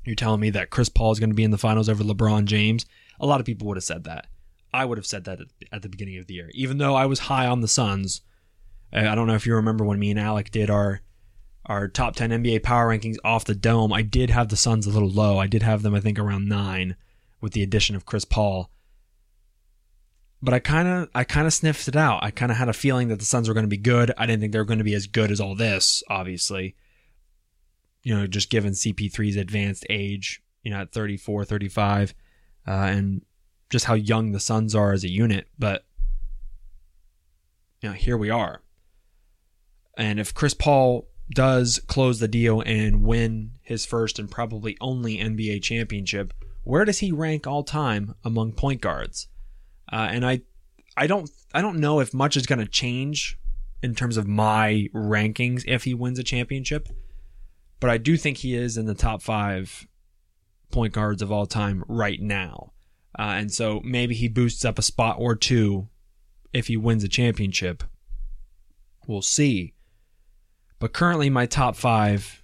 You're 0.05 0.17
telling 0.17 0.41
me 0.41 0.51
that 0.51 0.71
Chris 0.71 0.89
Paul 0.89 1.13
is 1.13 1.21
going 1.21 1.31
to 1.31 1.37
be 1.37 1.45
in 1.45 1.51
the 1.51 1.59
finals 1.59 1.89
over 1.89 2.03
LeBron 2.03 2.45
James. 2.45 2.87
A 3.21 3.27
lot 3.27 3.41
of 3.41 3.47
people 3.47 3.69
would 3.69 3.77
have 3.77 3.85
said 3.85 4.05
that. 4.05 4.27
I 4.73 4.85
would 4.85 4.99
have 4.99 5.07
said 5.07 5.25
that 5.25 5.41
at 5.73 5.83
the 5.83 5.89
beginning 5.89 6.19
of 6.19 6.27
the 6.27 6.35
year, 6.35 6.51
even 6.55 6.79
though 6.79 6.95
I 6.95 7.07
was 7.07 7.21
high 7.21 7.47
on 7.47 7.61
the 7.61 7.69
Suns. 7.69 8.23
I 8.93 9.15
don't 9.15 9.27
know 9.27 9.35
if 9.35 9.47
you 9.47 9.55
remember 9.55 9.85
when 9.85 10.01
me 10.01 10.11
and 10.11 10.19
Alec 10.19 10.51
did 10.51 10.69
our 10.69 11.01
our 11.67 11.87
top 11.87 12.17
10 12.17 12.31
NBA 12.31 12.63
power 12.63 12.89
rankings 12.89 13.19
off 13.23 13.45
the 13.45 13.55
dome. 13.55 13.93
I 13.93 14.03
did 14.03 14.31
have 14.31 14.49
the 14.49 14.57
Suns 14.57 14.87
a 14.87 14.91
little 14.91 15.11
low. 15.11 15.39
I 15.39 15.47
did 15.47 15.63
have 15.63 15.83
them, 15.83 15.95
I 15.95 16.01
think, 16.01 16.19
around 16.19 16.49
nine 16.49 16.97
with 17.41 17.53
the 17.53 17.63
addition 17.63 17.95
of 17.95 18.07
Chris 18.07 18.25
Paul. 18.25 18.71
But 20.43 20.55
I 20.55 20.59
kind 20.59 20.89
of 20.89 21.09
I 21.15 21.25
kind 21.25 21.47
of 21.47 21.53
sniffed 21.53 21.87
it 21.89 21.97
out. 21.97 22.23
I 22.23 22.31
kind 22.31 22.51
of 22.51 22.59
had 22.59 22.69
a 22.69 22.75
feeling 22.75 23.09
that 23.09 23.19
the 23.19 23.25
Suns 23.25 23.49
were 23.49 23.55
going 23.55 23.65
to 23.65 23.69
be 23.69 23.77
good. 23.77 24.13
I 24.17 24.27
didn't 24.27 24.41
think 24.41 24.53
they 24.53 24.59
were 24.59 24.65
going 24.65 24.79
to 24.79 24.85
be 24.85 24.95
as 24.95 25.07
good 25.07 25.31
as 25.31 25.41
all 25.41 25.55
this, 25.55 26.03
obviously. 26.09 26.77
You 28.03 28.17
know, 28.17 28.27
just 28.27 28.49
given 28.49 28.73
CP3's 28.73 29.37
advanced 29.37 29.87
age, 29.91 30.43
you 30.63 30.71
know, 30.71 30.81
at 30.81 30.93
34, 30.93 31.45
35, 31.45 32.15
uh, 32.67 32.71
and 32.71 33.23
just 33.69 33.85
how 33.85 33.95
young 33.95 34.33
the 34.33 34.41
Suns 34.41 34.75
are 34.75 34.93
as 34.93 35.05
a 35.05 35.11
unit. 35.11 35.49
But 35.59 35.85
you 37.83 37.91
know, 37.91 37.95
here 37.95 38.17
we 38.17 38.31
are. 38.31 38.63
And 39.97 40.19
if 40.19 40.33
Chris 40.33 40.55
Paul 40.55 41.09
does 41.31 41.81
close 41.87 42.19
the 42.19 42.29
deal 42.29 42.63
and 42.63 43.03
win 43.03 43.53
his 43.63 43.85
first 43.85 44.19
and 44.19 44.31
probably 44.31 44.77
only 44.81 45.19
NBA 45.19 45.63
championship, 45.63 46.33
where 46.65 46.85
does 46.85 46.99
he 46.99 47.13
rank 47.13 47.47
all 47.47 47.63
time 47.63 48.15
among 48.25 48.53
point 48.53 48.81
guards? 48.81 49.29
Uh, 49.93 50.09
and 50.11 50.25
I, 50.25 50.43
I 50.97 51.07
don't, 51.07 51.31
I 51.53 51.61
don't 51.61 51.81
know 51.81 52.01
if 52.01 52.15
much 52.15 52.37
is 52.37 52.47
going 52.47 52.59
to 52.61 52.67
change 52.67 53.39
in 53.83 53.95
terms 53.95 54.17
of 54.17 54.27
my 54.27 54.89
rankings 54.95 55.65
if 55.67 55.85
he 55.85 55.95
wins 55.95 56.19
a 56.19 56.25
championship, 56.25 56.89
but 57.81 57.91
I 57.91 57.99
do 57.99 58.17
think 58.17 58.39
he 58.39 58.55
is 58.55 58.77
in 58.77 58.87
the 58.87 58.95
top 58.95 59.23
five 59.23 59.87
point 60.71 60.93
guards 60.93 61.23
of 61.23 61.33
all 61.33 61.47
time 61.47 61.85
right 61.89 62.21
now. 62.21 62.73
Uh, 63.19 63.35
and 63.37 63.53
so 63.53 63.81
maybe 63.85 64.15
he 64.15 64.29
boosts 64.29 64.65
up 64.65 64.79
a 64.79 64.83
spot 64.83 65.17
or 65.19 65.35
two 65.35 65.89
if 66.53 66.69
he 66.69 66.77
wins 66.77 67.05
a 67.05 67.09
championship. 67.09 67.83
We'll 69.07 69.23
see. 69.23 69.75
But 70.79 70.93
currently, 70.93 71.29
my 71.29 71.47
top 71.47 71.77
five 71.77 72.43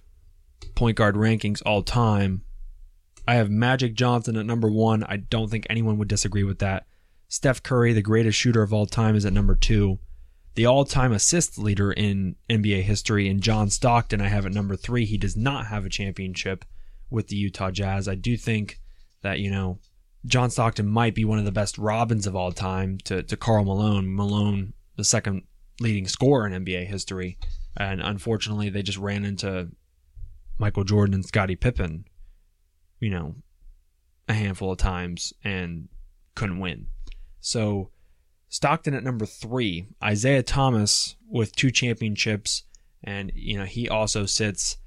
point 0.75 0.97
guard 0.97 1.15
rankings 1.15 1.61
all 1.65 1.83
time, 1.83 2.43
I 3.27 3.35
have 3.35 3.49
Magic 3.49 3.93
Johnson 3.93 4.37
at 4.37 4.45
number 4.45 4.69
one. 4.69 5.03
I 5.03 5.17
don't 5.17 5.49
think 5.49 5.65
anyone 5.69 5.97
would 5.97 6.07
disagree 6.07 6.43
with 6.43 6.59
that. 6.59 6.85
Steph 7.27 7.61
Curry, 7.61 7.93
the 7.93 8.01
greatest 8.01 8.37
shooter 8.37 8.61
of 8.61 8.73
all 8.73 8.85
time, 8.85 9.15
is 9.15 9.25
at 9.25 9.33
number 9.33 9.55
two. 9.55 9.99
The 10.55 10.65
all 10.65 10.85
time 10.85 11.11
assist 11.11 11.57
leader 11.57 11.91
in 11.91 12.35
NBA 12.49 12.83
history, 12.83 13.29
and 13.29 13.41
John 13.41 13.69
Stockton, 13.69 14.21
I 14.21 14.27
have 14.27 14.45
at 14.45 14.53
number 14.53 14.75
three. 14.75 15.05
He 15.05 15.17
does 15.17 15.35
not 15.35 15.67
have 15.67 15.85
a 15.85 15.89
championship 15.89 16.65
with 17.09 17.27
the 17.27 17.35
Utah 17.35 17.71
Jazz. 17.71 18.07
I 18.07 18.15
do 18.15 18.37
think 18.37 18.79
that, 19.21 19.39
you 19.39 19.51
know, 19.51 19.79
John 20.25 20.49
Stockton 20.49 20.87
might 20.87 21.15
be 21.15 21.25
one 21.25 21.39
of 21.39 21.45
the 21.45 21.51
best 21.51 21.77
Robins 21.77 22.27
of 22.27 22.35
all 22.35 22.51
time 22.51 22.97
to, 23.05 23.23
to 23.23 23.37
Karl 23.37 23.65
Malone. 23.65 24.13
Malone, 24.13 24.73
the 24.95 25.03
second 25.03 25.43
leading 25.79 26.07
scorer 26.07 26.47
in 26.47 26.65
NBA 26.65 26.87
history. 26.87 27.37
And 27.75 28.01
unfortunately, 28.01 28.69
they 28.69 28.81
just 28.81 28.97
ran 28.97 29.23
into 29.23 29.69
Michael 30.57 30.83
Jordan 30.83 31.13
and 31.13 31.25
Scottie 31.25 31.55
Pippen, 31.55 32.05
you 32.99 33.11
know, 33.11 33.35
a 34.27 34.33
handful 34.33 34.71
of 34.71 34.79
times 34.79 35.33
and 35.43 35.87
couldn't 36.35 36.59
win. 36.59 36.87
So 37.39 37.91
Stockton 38.49 38.93
at 38.93 39.03
number 39.03 39.25
three, 39.25 39.87
Isiah 40.05 40.43
Thomas 40.43 41.15
with 41.29 41.55
two 41.55 41.71
championships, 41.71 42.63
and 43.03 43.31
you 43.35 43.57
know 43.57 43.65
he 43.65 43.89
also 43.89 44.25
sits 44.25 44.77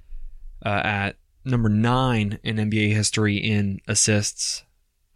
uh, 0.65 0.81
at 0.85 1.17
number 1.45 1.69
nine 1.69 2.39
in 2.43 2.57
NBA 2.57 2.93
history 2.93 3.37
in 3.37 3.81
assists. 3.87 4.65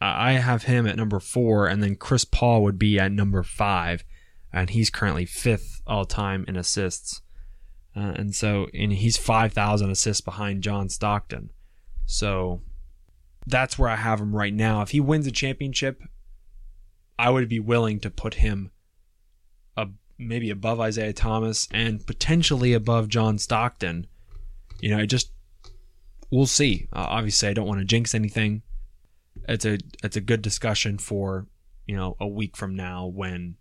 I 0.01 0.33
have 0.33 0.65
him 0.65 0.87
at 0.87 0.97
number 0.97 1.21
four, 1.21 1.67
and 1.67 1.83
then 1.83 1.97
Chris 1.97 2.25
Paul 2.25 2.63
would 2.63 2.79
be 2.79 2.99
at 2.99 3.13
number 3.13 3.43
five, 3.43 4.05
and 4.53 4.71
he's 4.71 4.91
currently 4.91 5.25
fifth 5.25 5.81
all 5.87 6.05
time 6.05 6.45
in 6.47 6.57
assists. 6.57 7.23
Uh, 7.97 8.13
and 8.17 8.35
so, 8.35 8.67
and 8.75 8.93
he's 8.93 9.17
5,000 9.17 9.91
assists 9.91 10.21
behind 10.21 10.63
John 10.63 10.89
Stockton. 10.89 11.51
So 12.07 12.61
that's 13.47 13.79
where 13.79 13.89
I 13.89 13.97
have 13.97 14.21
him 14.21 14.35
right 14.35 14.53
now. 14.53 14.83
If 14.83 14.91
he 14.91 15.01
wins 15.01 15.27
a 15.27 15.33
championship, 15.33 16.03
I 17.19 17.31
would 17.31 17.49
be 17.49 17.61
willing 17.61 18.01
to 18.01 18.11
put 18.11 18.35
him 18.35 18.71
a, 19.77 19.89
maybe 20.19 20.51
above 20.51 20.85
Isiah 20.87 21.13
Thomas 21.13 21.69
and 21.71 22.05
potentially 22.07 22.73
above 22.73 23.09
John 23.09 23.39
Stockton. 23.39 24.07
You 24.81 24.91
know, 24.91 24.99
it 24.99 25.07
just 25.07 25.31
we'll 26.31 26.47
see. 26.47 26.89
Uh, 26.93 27.07
obviously, 27.09 27.49
I 27.49 27.53
don't 27.53 27.69
want 27.69 27.81
to 27.81 27.85
jinx 27.85 28.15
anything. 28.15 28.63
It's 29.49 29.65
a 29.65 29.79
it's 30.03 30.17
a 30.17 30.21
good 30.21 30.43
discussion 30.43 30.99
for 30.99 31.47
you 31.87 31.97
know 31.97 32.17
a 32.21 32.27
week 32.27 32.57
from 32.57 32.75
now 32.75 33.07
when 33.07 33.57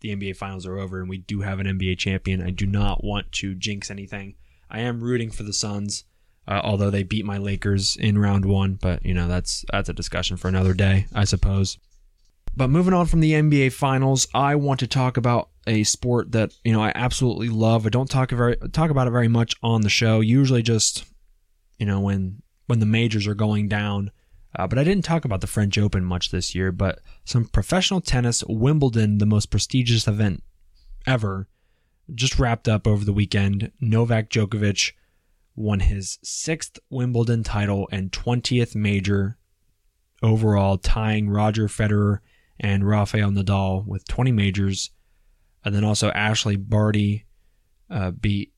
the 0.00 0.14
NBA 0.14 0.36
finals 0.36 0.66
are 0.66 0.78
over 0.78 1.00
and 1.00 1.08
we 1.08 1.18
do 1.18 1.40
have 1.40 1.58
an 1.58 1.66
NBA 1.66 1.98
champion. 1.98 2.42
I 2.42 2.50
do 2.50 2.66
not 2.66 3.02
want 3.02 3.32
to 3.32 3.54
jinx 3.54 3.90
anything. 3.90 4.34
I 4.70 4.80
am 4.80 5.00
rooting 5.00 5.30
for 5.30 5.42
the 5.42 5.52
Suns, 5.52 6.04
uh, 6.46 6.60
although 6.62 6.90
they 6.90 7.02
beat 7.02 7.24
my 7.24 7.38
Lakers 7.38 7.96
in 7.96 8.18
round 8.18 8.44
one. 8.44 8.74
But 8.74 9.04
you 9.04 9.14
know 9.14 9.28
that's 9.28 9.64
that's 9.70 9.88
a 9.88 9.94
discussion 9.94 10.36
for 10.36 10.48
another 10.48 10.74
day, 10.74 11.06
I 11.14 11.24
suppose. 11.24 11.78
But 12.58 12.70
moving 12.70 12.92
on 12.92 13.06
from 13.06 13.20
the 13.20 13.34
NBA 13.34 13.72
finals, 13.72 14.26
I 14.34 14.56
want 14.56 14.80
to 14.80 14.88
talk 14.88 15.16
about 15.16 15.50
a 15.68 15.84
sport 15.84 16.32
that 16.32 16.52
you 16.64 16.72
know 16.72 16.82
I 16.82 16.90
absolutely 16.92 17.48
love. 17.50 17.86
I 17.86 17.88
don't 17.88 18.10
talk 18.10 18.32
very 18.32 18.56
talk 18.72 18.90
about 18.90 19.06
it 19.06 19.12
very 19.12 19.28
much 19.28 19.54
on 19.62 19.82
the 19.82 19.88
show. 19.88 20.18
Usually, 20.18 20.60
just 20.60 21.04
you 21.78 21.86
know 21.86 22.00
when 22.00 22.42
when 22.66 22.80
the 22.80 22.84
majors 22.86 23.28
are 23.28 23.34
going 23.34 23.68
down. 23.68 24.10
Uh, 24.58 24.66
but 24.66 24.76
I 24.76 24.82
didn't 24.82 25.04
talk 25.04 25.24
about 25.24 25.40
the 25.40 25.46
French 25.46 25.78
Open 25.78 26.04
much 26.04 26.32
this 26.32 26.52
year, 26.52 26.72
but 26.72 26.98
some 27.24 27.44
professional 27.44 28.00
tennis, 28.00 28.42
Wimbledon, 28.48 29.18
the 29.18 29.26
most 29.26 29.52
prestigious 29.52 30.08
event 30.08 30.42
ever, 31.06 31.46
just 32.12 32.40
wrapped 32.40 32.66
up 32.66 32.88
over 32.88 33.04
the 33.04 33.12
weekend. 33.12 33.70
Novak 33.80 34.30
Djokovic 34.30 34.94
won 35.54 35.78
his 35.78 36.18
sixth 36.24 36.80
Wimbledon 36.90 37.44
title 37.44 37.88
and 37.92 38.10
20th 38.10 38.74
major 38.74 39.38
overall, 40.24 40.76
tying 40.76 41.30
Roger 41.30 41.68
Federer 41.68 42.18
and 42.60 42.86
Rafael 42.86 43.30
Nadal 43.30 43.86
with 43.86 44.06
20 44.08 44.32
majors. 44.32 44.90
And 45.64 45.74
then 45.74 45.84
also 45.84 46.10
Ashleigh 46.10 46.68
Barty 46.68 47.26
uh, 47.90 48.10
beat, 48.10 48.52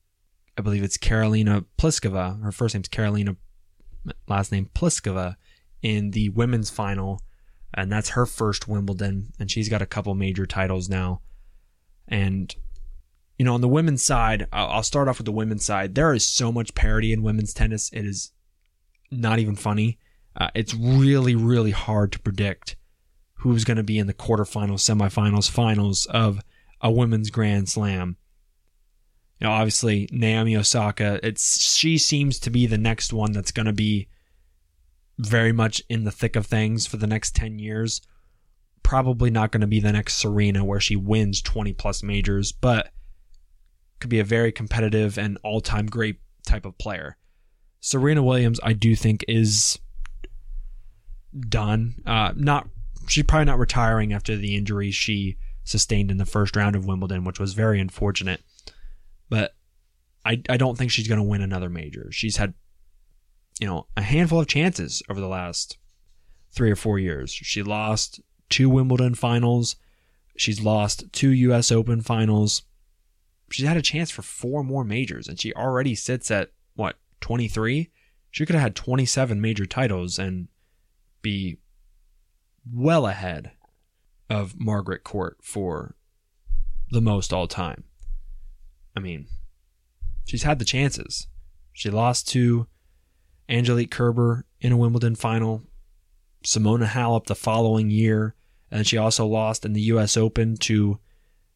I 0.57 0.61
believe 0.61 0.83
it's 0.83 0.97
Karolina 0.97 1.65
Pliskova. 1.77 2.41
Her 2.41 2.51
first 2.51 2.75
name's 2.75 2.89
Karolina, 2.89 3.35
last 4.27 4.51
name 4.51 4.69
Pliskova 4.73 5.35
in 5.81 6.11
the 6.11 6.29
women's 6.29 6.69
final, 6.69 7.21
and 7.73 7.91
that's 7.91 8.09
her 8.09 8.25
first 8.25 8.67
Wimbledon, 8.67 9.33
and 9.39 9.49
she's 9.49 9.69
got 9.69 9.81
a 9.81 9.87
couple 9.87 10.13
major 10.13 10.45
titles 10.45 10.89
now. 10.89 11.21
And 12.07 12.53
you 13.37 13.45
know, 13.45 13.55
on 13.55 13.61
the 13.61 13.67
women's 13.67 14.03
side, 14.03 14.47
I'll 14.53 14.83
start 14.83 15.07
off 15.07 15.17
with 15.17 15.25
the 15.25 15.31
women's 15.31 15.65
side. 15.65 15.95
There 15.95 16.13
is 16.13 16.27
so 16.27 16.51
much 16.51 16.75
parity 16.75 17.11
in 17.11 17.23
women's 17.23 17.55
tennis. 17.55 17.89
It 17.91 18.05
is 18.05 18.31
not 19.09 19.39
even 19.39 19.55
funny. 19.55 19.97
Uh, 20.35 20.49
it's 20.53 20.75
really, 20.75 21.33
really 21.33 21.71
hard 21.71 22.11
to 22.11 22.19
predict 22.19 22.75
who's 23.41 23.63
going 23.63 23.77
to 23.77 23.83
be 23.83 23.97
in 23.97 24.05
the 24.05 24.13
quarterfinals, 24.13 24.81
semifinals, 24.81 25.49
finals 25.49 26.05
of 26.07 26.39
a 26.79 26.91
women's 26.91 27.31
Grand 27.31 27.67
Slam. 27.67 28.15
You 29.39 29.47
know, 29.47 29.53
obviously 29.53 30.07
Naomi 30.11 30.55
Osaka. 30.55 31.19
It's 31.23 31.63
she 31.63 31.97
seems 31.97 32.39
to 32.39 32.51
be 32.51 32.67
the 32.67 32.77
next 32.77 33.11
one 33.11 33.31
that's 33.31 33.51
going 33.51 33.65
to 33.65 33.73
be 33.73 34.07
very 35.17 35.51
much 35.51 35.81
in 35.89 36.03
the 36.03 36.11
thick 36.11 36.35
of 36.35 36.45
things 36.45 36.85
for 36.85 36.97
the 36.97 37.07
next 37.07 37.35
ten 37.35 37.57
years. 37.57 38.01
Probably 38.83 39.31
not 39.31 39.51
going 39.51 39.61
to 39.61 39.67
be 39.67 39.79
the 39.79 39.91
next 39.91 40.17
Serena, 40.17 40.63
where 40.63 40.79
she 40.79 40.95
wins 40.95 41.41
twenty 41.41 41.73
plus 41.73 42.03
majors, 42.03 42.51
but 42.51 42.91
could 43.99 44.11
be 44.11 44.19
a 44.19 44.23
very 44.23 44.51
competitive 44.51 45.17
and 45.17 45.39
all 45.43 45.61
time 45.61 45.87
great 45.87 46.19
type 46.45 46.65
of 46.65 46.77
player. 46.77 47.17
Serena 47.79 48.21
Williams, 48.21 48.59
I 48.61 48.73
do 48.73 48.95
think, 48.95 49.25
is 49.27 49.79
done. 51.49 51.95
Uh, 52.05 52.33
not 52.35 52.67
she's 53.11 53.23
probably 53.23 53.45
not 53.45 53.59
retiring 53.59 54.13
after 54.13 54.35
the 54.35 54.55
injury 54.55 54.91
she 54.91 55.37
sustained 55.63 56.11
in 56.11 56.17
the 56.17 56.25
first 56.25 56.55
round 56.55 56.75
of 56.75 56.85
Wimbledon, 56.85 57.23
which 57.23 57.39
was 57.39 57.53
very 57.53 57.79
unfortunate. 57.79 58.41
But 59.29 59.55
I 60.25 60.41
I 60.49 60.57
don't 60.57 60.77
think 60.77 60.91
she's 60.91 61.07
going 61.07 61.19
to 61.19 61.23
win 61.23 61.41
another 61.41 61.69
major. 61.69 62.09
She's 62.11 62.37
had 62.37 62.53
you 63.59 63.67
know 63.67 63.87
a 63.95 64.01
handful 64.01 64.39
of 64.39 64.47
chances 64.47 65.03
over 65.09 65.19
the 65.19 65.27
last 65.27 65.77
three 66.51 66.71
or 66.71 66.75
four 66.75 66.99
years. 66.99 67.31
She 67.31 67.63
lost 67.63 68.21
two 68.49 68.69
Wimbledon 68.69 69.15
finals. 69.15 69.75
She's 70.37 70.61
lost 70.61 71.11
two 71.11 71.29
U.S. 71.29 71.71
Open 71.71 72.01
finals 72.01 72.63
she's 73.51 73.67
had 73.67 73.77
a 73.77 73.81
chance 73.81 74.09
for 74.09 74.21
four 74.21 74.63
more 74.63 74.83
majors 74.83 75.27
and 75.27 75.39
she 75.39 75.53
already 75.53 75.95
sits 75.95 76.31
at 76.31 76.51
what 76.75 76.95
23 77.19 77.89
she 78.31 78.45
could 78.45 78.55
have 78.55 78.63
had 78.63 78.75
27 78.75 79.39
major 79.39 79.65
titles 79.65 80.17
and 80.17 80.47
be 81.21 81.57
well 82.69 83.07
ahead 83.07 83.51
of 84.29 84.59
margaret 84.59 85.03
court 85.03 85.37
for 85.41 85.95
the 86.91 87.01
most 87.01 87.31
all 87.33 87.47
time 87.47 87.83
i 88.95 88.99
mean 88.99 89.27
she's 90.25 90.43
had 90.43 90.59
the 90.59 90.65
chances 90.65 91.27
she 91.73 91.89
lost 91.89 92.27
to 92.27 92.67
angelique 93.49 93.91
kerber 93.91 94.45
in 94.59 94.71
a 94.71 94.77
wimbledon 94.77 95.15
final 95.15 95.63
simona 96.43 96.87
halep 96.87 97.25
the 97.25 97.35
following 97.35 97.89
year 97.89 98.35
and 98.69 98.87
she 98.87 98.97
also 98.97 99.25
lost 99.25 99.65
in 99.65 99.73
the 99.73 99.81
us 99.81 100.15
open 100.15 100.55
to 100.55 100.99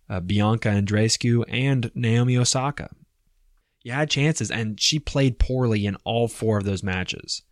uh, 0.09 0.19
Bianca 0.19 0.69
Andreescu, 0.69 1.43
and 1.47 1.91
Naomi 1.95 2.37
Osaka. 2.37 2.89
You 3.83 3.93
had 3.93 4.09
chances, 4.09 4.51
and 4.51 4.79
she 4.79 4.99
played 4.99 5.39
poorly 5.39 5.85
in 5.85 5.95
all 6.03 6.27
four 6.27 6.57
of 6.57 6.63
those 6.63 6.83
matches. 6.83 7.43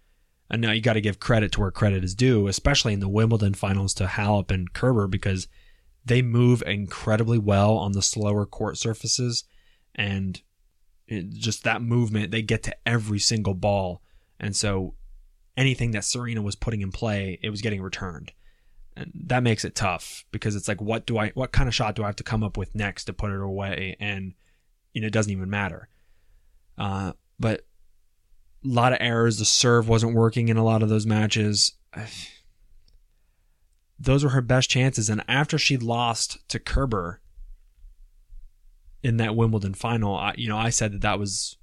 And 0.54 0.62
now 0.62 0.72
you 0.72 0.82
got 0.82 0.94
to 0.94 1.02
give 1.02 1.20
credit 1.20 1.52
to 1.54 1.62
where 1.62 1.72
credit 1.72 2.04
is 2.04 2.14
due, 2.14 2.48
especially 2.48 2.94
in 2.94 3.00
the 3.00 3.10
Wimbledon 3.10 3.56
finals 3.56 3.96
to 3.96 4.06
Halep 4.06 4.52
and 4.52 4.72
Kerber, 4.72 5.08
because 5.08 5.48
they 6.06 6.22
move 6.22 6.62
incredibly 6.68 7.40
well 7.40 7.76
on 7.76 7.94
the 7.94 8.04
slower 8.04 8.46
court 8.46 8.78
surfaces. 8.78 9.46
And 9.96 10.42
just 11.10 11.64
that 11.64 11.82
movement, 11.82 12.30
they 12.30 12.44
get 12.44 12.62
to 12.64 12.76
every 12.86 13.18
single 13.18 13.56
ball. 13.56 14.04
And 14.40 14.56
so 14.56 14.94
anything 15.58 15.90
that 15.92 16.06
Serena 16.06 16.44
was 16.44 16.56
putting 16.56 16.82
in 16.82 16.92
play, 16.92 17.40
it 17.42 17.50
was 17.50 17.62
getting 17.62 17.82
returned 17.82 18.32
and 18.96 19.12
that 19.26 19.42
makes 19.42 19.66
it 19.66 19.74
tough 19.74 20.24
because 20.32 20.56
it's 20.56 20.68
like 20.68 20.80
what 20.80 21.06
do 21.08 21.18
I 21.18 21.30
what 21.30 21.52
kind 21.52 21.68
of 21.68 21.74
shot 21.74 21.96
do 21.96 22.04
I 22.04 22.08
have 22.08 22.16
to 22.18 22.24
come 22.24 22.44
up 22.44 22.58
with 22.58 22.76
next 22.76 23.06
to 23.06 23.14
put 23.14 23.32
it 23.32 23.42
away 23.42 23.96
and 24.00 24.34
you 24.94 25.02
know 25.02 25.08
it 25.08 25.14
doesn't 25.14 25.32
even 25.32 25.50
matter. 25.50 25.90
Uh, 26.78 27.14
but 27.40 27.66
a 28.64 28.68
lot 28.68 28.94
of 28.94 29.00
errors. 29.02 29.38
The 29.38 29.46
serve 29.46 29.88
wasn't 29.88 30.16
working 30.16 30.50
in 30.50 30.58
a 30.58 30.64
lot 30.64 30.84
of 30.84 30.90
those 30.90 31.06
matches. 31.06 31.74
Those 34.00 34.24
were 34.24 34.32
her 34.32 34.42
best 34.42 34.70
chances, 34.70 35.10
and 35.10 35.24
after 35.30 35.58
she 35.58 35.78
lost 35.78 36.46
to 36.50 36.60
Kerber 36.60 37.22
in 39.02 39.16
that 39.18 39.36
Wimbledon 39.36 39.76
final, 39.76 40.16
I, 40.16 40.34
you 40.36 40.50
know 40.50 40.58
I 40.58 40.72
said 40.72 40.92
that 40.94 41.02
that 41.02 41.20
was 41.20 41.58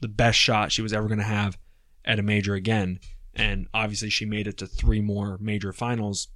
the 0.00 0.08
best 0.08 0.38
shot 0.38 0.72
she 0.72 0.80
was 0.80 0.94
ever 0.94 1.08
going 1.08 1.18
to 1.18 1.24
have 1.24 1.58
at 2.04 2.18
a 2.18 2.22
major 2.22 2.54
again. 2.54 3.00
And 3.34 3.66
obviously, 3.74 4.08
she 4.08 4.24
made 4.24 4.46
it 4.46 4.56
to 4.58 4.66
three 4.66 5.00
more 5.02 5.36
major 5.40 5.72
finals 5.72 6.28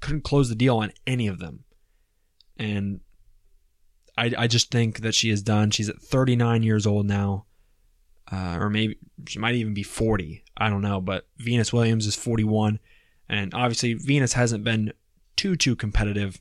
couldn't 0.00 0.24
close 0.24 0.48
the 0.48 0.54
deal 0.54 0.78
on 0.78 0.92
any 1.06 1.26
of 1.26 1.38
them. 1.38 1.64
And 2.56 3.00
I, 4.16 4.32
I 4.36 4.46
just 4.46 4.70
think 4.70 5.00
that 5.00 5.14
she 5.14 5.30
is 5.30 5.42
done. 5.42 5.70
She's 5.70 5.88
at 5.88 6.00
39 6.00 6.62
years 6.62 6.86
old 6.86 7.06
now, 7.06 7.46
uh, 8.30 8.58
or 8.60 8.68
maybe 8.70 8.98
she 9.26 9.38
might 9.38 9.54
even 9.54 9.74
be 9.74 9.82
40. 9.82 10.44
I 10.56 10.68
don't 10.68 10.82
know. 10.82 11.00
But 11.00 11.26
Venus 11.38 11.72
Williams 11.72 12.06
is 12.06 12.14
41, 12.14 12.78
and 13.28 13.54
obviously 13.54 13.94
Venus 13.94 14.34
hasn't 14.34 14.64
been 14.64 14.92
too 15.36 15.56
too 15.56 15.76
competitive 15.76 16.40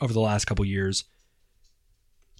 over 0.00 0.12
the 0.12 0.20
last 0.20 0.46
couple 0.46 0.64
years. 0.64 1.04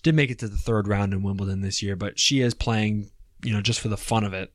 Did 0.02 0.16
make 0.16 0.30
it 0.30 0.38
to 0.40 0.48
the 0.48 0.56
third 0.56 0.88
round 0.88 1.12
in 1.12 1.22
Wimbledon 1.22 1.60
this 1.60 1.82
year, 1.82 1.94
but 1.94 2.18
she 2.18 2.40
is 2.40 2.54
playing, 2.54 3.10
you 3.44 3.52
know, 3.52 3.60
just 3.60 3.78
for 3.78 3.88
the 3.88 3.96
fun 3.96 4.24
of 4.24 4.32
it, 4.32 4.52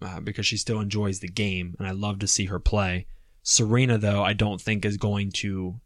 uh, 0.00 0.20
because 0.20 0.46
she 0.46 0.56
still 0.56 0.80
enjoys 0.80 1.18
the 1.18 1.28
game, 1.28 1.74
and 1.78 1.88
I 1.88 1.90
love 1.90 2.20
to 2.20 2.28
see 2.28 2.44
her 2.46 2.60
play. 2.60 3.06
Serena, 3.42 3.98
though, 3.98 4.22
I 4.22 4.34
don't 4.34 4.60
think 4.60 4.84
is 4.84 4.96
going 4.96 5.32
to 5.32 5.80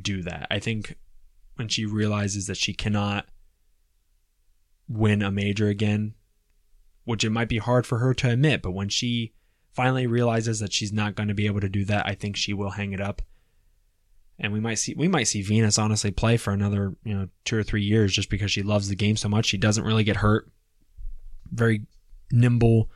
do 0.00 0.22
that. 0.22 0.46
I 0.50 0.60
think 0.60 0.96
when 1.56 1.66
she 1.68 1.84
realizes 1.84 2.46
that 2.46 2.56
she 2.56 2.72
cannot 2.72 3.26
win 4.88 5.22
a 5.22 5.30
major 5.30 5.66
again, 5.66 6.14
which 7.10 7.24
it 7.24 7.30
might 7.30 7.48
be 7.48 7.58
hard 7.58 7.84
for 7.88 7.98
her 7.98 8.14
to 8.14 8.30
admit, 8.30 8.62
but 8.62 8.70
when 8.70 8.88
she 8.88 9.32
finally 9.72 10.06
realizes 10.06 10.60
that 10.60 10.72
she's 10.72 10.92
not 10.92 11.16
going 11.16 11.26
to 11.26 11.34
be 11.34 11.46
able 11.46 11.58
to 11.60 11.68
do 11.68 11.84
that, 11.84 12.06
I 12.06 12.14
think 12.14 12.36
she 12.36 12.52
will 12.52 12.70
hang 12.70 12.92
it 12.92 13.00
up. 13.00 13.20
And 14.38 14.52
we 14.52 14.60
might 14.60 14.76
see 14.76 14.94
we 14.94 15.08
might 15.08 15.26
see 15.26 15.42
Venus 15.42 15.76
honestly 15.76 16.12
play 16.12 16.36
for 16.36 16.52
another, 16.52 16.94
you 17.02 17.12
know, 17.12 17.28
2 17.46 17.58
or 17.58 17.64
3 17.64 17.82
years 17.82 18.12
just 18.12 18.30
because 18.30 18.52
she 18.52 18.62
loves 18.62 18.88
the 18.88 18.94
game 18.94 19.16
so 19.16 19.28
much. 19.28 19.46
She 19.46 19.58
doesn't 19.58 19.82
really 19.82 20.04
get 20.04 20.18
hurt. 20.18 20.52
Very 21.50 21.82
nimble, 22.30 22.88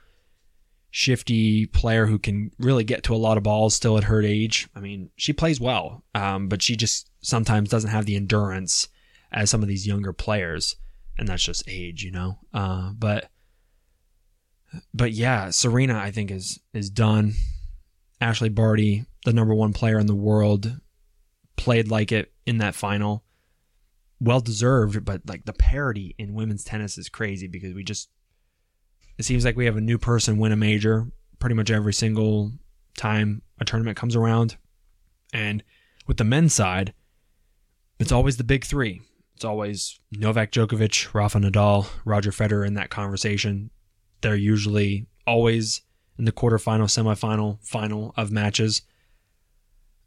shifty 0.92 1.66
player 1.66 2.06
who 2.06 2.20
can 2.20 2.52
really 2.60 2.84
get 2.84 3.02
to 3.02 3.16
a 3.16 3.16
lot 3.16 3.36
of 3.36 3.42
balls 3.42 3.74
still 3.74 3.98
at 3.98 4.04
her 4.04 4.22
age. 4.22 4.68
I 4.76 4.80
mean, 4.80 5.10
she 5.16 5.32
plays 5.32 5.60
well, 5.60 6.04
um, 6.14 6.46
but 6.48 6.62
she 6.62 6.76
just 6.76 7.10
sometimes 7.20 7.68
doesn't 7.68 7.90
have 7.90 8.06
the 8.06 8.14
endurance 8.14 8.86
as 9.32 9.50
some 9.50 9.62
of 9.62 9.68
these 9.68 9.88
younger 9.88 10.12
players, 10.12 10.76
and 11.18 11.26
that's 11.26 11.42
just 11.42 11.64
age, 11.66 12.04
you 12.04 12.12
know. 12.12 12.38
Uh, 12.52 12.92
but 12.92 13.28
but 14.92 15.12
yeah, 15.12 15.50
Serena, 15.50 15.98
I 15.98 16.10
think 16.10 16.30
is 16.30 16.60
is 16.72 16.90
done. 16.90 17.34
Ashleigh 18.20 18.54
Barty, 18.54 19.04
the 19.24 19.32
number 19.32 19.54
one 19.54 19.72
player 19.72 19.98
in 19.98 20.06
the 20.06 20.14
world, 20.14 20.80
played 21.56 21.90
like 21.90 22.12
it 22.12 22.32
in 22.46 22.58
that 22.58 22.74
final. 22.74 23.24
Well 24.20 24.40
deserved, 24.40 25.04
but 25.04 25.22
like 25.26 25.44
the 25.44 25.52
parity 25.52 26.14
in 26.18 26.34
women's 26.34 26.64
tennis 26.64 26.96
is 26.96 27.08
crazy 27.08 27.48
because 27.48 27.74
we 27.74 27.84
just 27.84 28.08
it 29.18 29.24
seems 29.24 29.44
like 29.44 29.56
we 29.56 29.66
have 29.66 29.76
a 29.76 29.82
new 29.82 29.98
person 29.98 30.38
win 30.38 30.52
a 30.52 30.56
major 30.56 31.06
pretty 31.38 31.54
much 31.54 31.70
every 31.70 31.92
single 31.92 32.52
time 32.96 33.42
a 33.60 33.64
tournament 33.64 33.96
comes 33.96 34.16
around. 34.16 34.56
And 35.32 35.62
with 36.06 36.16
the 36.16 36.24
men's 36.24 36.54
side, 36.54 36.94
it's 37.98 38.12
always 38.12 38.36
the 38.36 38.44
big 38.44 38.64
three. 38.64 39.02
It's 39.34 39.44
always 39.44 39.98
Novak 40.12 40.52
Djokovic, 40.52 41.12
Rafa 41.12 41.38
Nadal, 41.38 41.88
Roger 42.04 42.30
Federer 42.30 42.66
in 42.66 42.74
that 42.74 42.90
conversation. 42.90 43.70
They're 44.24 44.34
usually 44.34 45.06
always 45.26 45.82
in 46.18 46.24
the 46.24 46.32
quarterfinal, 46.32 46.84
semifinal, 46.84 47.62
final 47.62 48.14
of 48.16 48.32
matches. 48.32 48.80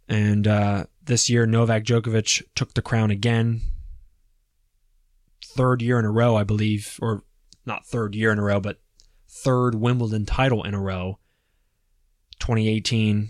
And 0.09 0.47
uh, 0.47 0.85
this 1.03 1.29
year, 1.29 1.45
Novak 1.45 1.83
Djokovic 1.83 2.41
took 2.55 2.73
the 2.73 2.81
crown 2.81 3.11
again. 3.11 3.61
Third 5.45 5.83
year 5.83 5.99
in 5.99 6.05
a 6.05 6.09
row, 6.09 6.35
I 6.35 6.43
believe, 6.43 6.97
or 6.99 7.25
not 7.63 7.85
third 7.85 8.15
year 8.15 8.31
in 8.31 8.39
a 8.39 8.43
row, 8.43 8.59
but 8.59 8.79
third 9.29 9.75
Wimbledon 9.75 10.25
title 10.25 10.63
in 10.63 10.73
a 10.73 10.81
row. 10.81 11.19
2018, 12.39 13.29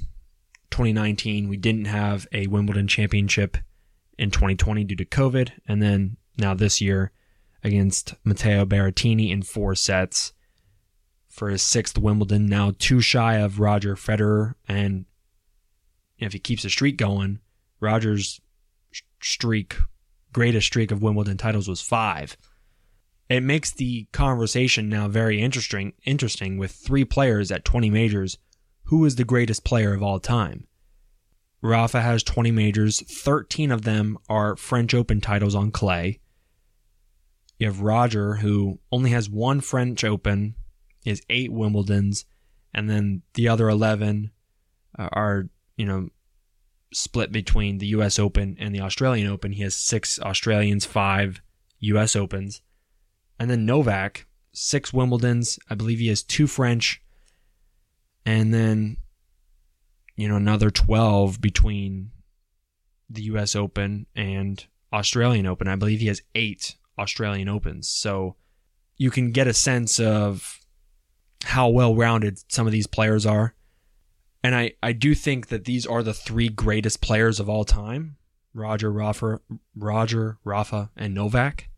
2019, 0.71 1.50
we 1.50 1.58
didn't 1.58 1.84
have 1.84 2.28
a 2.32 2.47
Wimbledon 2.47 2.88
championship 2.88 3.58
in 4.17 4.32
2020 4.32 4.86
due 4.86 4.95
to 4.95 5.04
COVID. 5.04 5.52
And 5.67 5.82
then 5.82 6.15
now 6.38 6.54
this 6.54 6.80
year 6.80 7.12
against 7.62 8.13
Matteo 8.23 8.63
Berrettini 8.63 9.32
in 9.32 9.41
four 9.41 9.76
sets 9.76 10.32
for 11.38 11.50
his 11.50 11.62
sixth 11.62 11.97
Wimbledon, 12.00 12.47
now 12.47 12.73
two 12.80 13.00
shy 13.00 13.36
of 13.36 13.60
Roger 13.60 13.95
Federer. 13.95 14.56
And 14.67 15.06
if 16.17 16.34
he 16.34 16.39
keeps 16.39 16.63
the 16.63 16.69
streak 16.69 16.97
going, 16.97 17.39
Roger's 17.80 18.41
streak, 19.21 19.78
greatest 20.34 20.65
streak 20.65 20.91
of 20.91 21.04
Wimbledon 21.04 21.38
titles 21.38 21.67
was 21.67 21.80
five. 21.80 22.36
It 23.30 23.43
makes 23.43 23.71
the 23.71 24.08
conversation 24.12 24.89
now 24.89 25.08
very 25.08 25.39
interesting 25.39 25.93
interesting 26.06 26.58
with 26.58 26.71
three 26.71 27.06
players 27.06 27.52
at 27.52 27.65
20 27.65 27.89
majors. 27.91 28.39
Who 28.86 29.06
is 29.06 29.15
the 29.15 29.23
greatest 29.23 29.63
player 29.63 29.93
of 29.93 30.02
all 30.02 30.19
time? 30.19 30.65
Rafa 31.62 32.02
has 32.02 32.23
20 32.23 32.52
majors, 32.52 33.02
13 33.02 33.71
of 33.71 33.84
them 33.84 34.17
are 34.30 34.56
French 34.56 34.93
Open 34.93 35.21
titles 35.21 35.56
on 35.56 35.71
clay. 35.71 36.19
you 37.60 37.67
have 37.67 37.82
Roger, 37.82 38.36
who 38.36 38.80
only 38.91 39.10
has 39.12 39.30
one 39.30 39.62
French 39.62 40.04
Open, 40.04 40.56
has 41.10 41.22
eight 41.30 41.52
Wimbledons, 41.52 42.26
and 42.74 42.89
then 42.89 43.22
the 43.34 43.48
other 43.48 43.70
11 43.70 44.32
uh, 44.98 45.10
are, 45.12 45.50
you 45.76 45.86
know, 45.86 46.10
split 46.93 47.32
between 47.32 47.78
the 47.78 47.88
US 47.88 48.20
Open 48.20 48.56
and 48.60 48.74
the 48.74 48.82
Australian 48.82 49.28
Open. 49.28 49.52
He 49.52 49.63
has 49.63 49.76
six 49.76 50.20
Australians, 50.20 50.86
five 50.86 51.41
US 51.80 52.15
Opens. 52.15 52.62
And 53.39 53.50
then 53.50 53.65
Novak, 53.65 54.26
six 54.52 54.91
Wimbledons. 54.91 55.60
I 55.70 55.76
believe 55.76 56.00
he 56.00 56.08
has 56.08 56.24
two 56.24 56.48
French. 56.48 57.02
And 58.26 58.54
then, 58.54 58.98
you 60.15 60.28
know, 60.28 60.36
another 60.36 60.70
12 60.70 61.39
between 61.39 62.12
the 63.10 63.24
US 63.24 63.56
Open 63.56 64.06
and 64.15 64.65
Australian 64.91 65.46
Open. 65.46 65.67
I 65.67 65.76
believe 65.76 66.00
he 66.00 66.08
has 66.08 66.22
eight 66.36 66.76
Australian 66.98 67.48
Opens. 67.48 67.89
So 67.89 68.36
you 68.98 69.12
can 69.12 69.32
get 69.32 69.48
a 69.48 69.54
sense 69.54 70.00
of 70.00 70.60
how 71.43 71.69
well 71.69 71.95
rounded 71.95 72.39
some 72.52 72.65
of 72.65 72.73
these 72.73 72.88
players 72.88 73.26
are. 73.26 73.54
And 74.43 74.56
I, 74.56 74.73
I 74.82 74.93
do 74.93 75.13
think 75.13 75.47
that 75.47 75.65
these 75.65 75.86
are 75.86 76.04
the 76.04 76.13
three 76.13 76.50
greatest 76.50 77.02
players 77.02 77.39
of 77.39 77.50
all 77.50 77.65
time 77.65 78.17
Roger, 78.54 78.91
Rafa, 78.91 79.39
Roger, 79.76 80.39
Rafa, 80.43 80.89
and 80.95 81.13
Novak. 81.13 81.69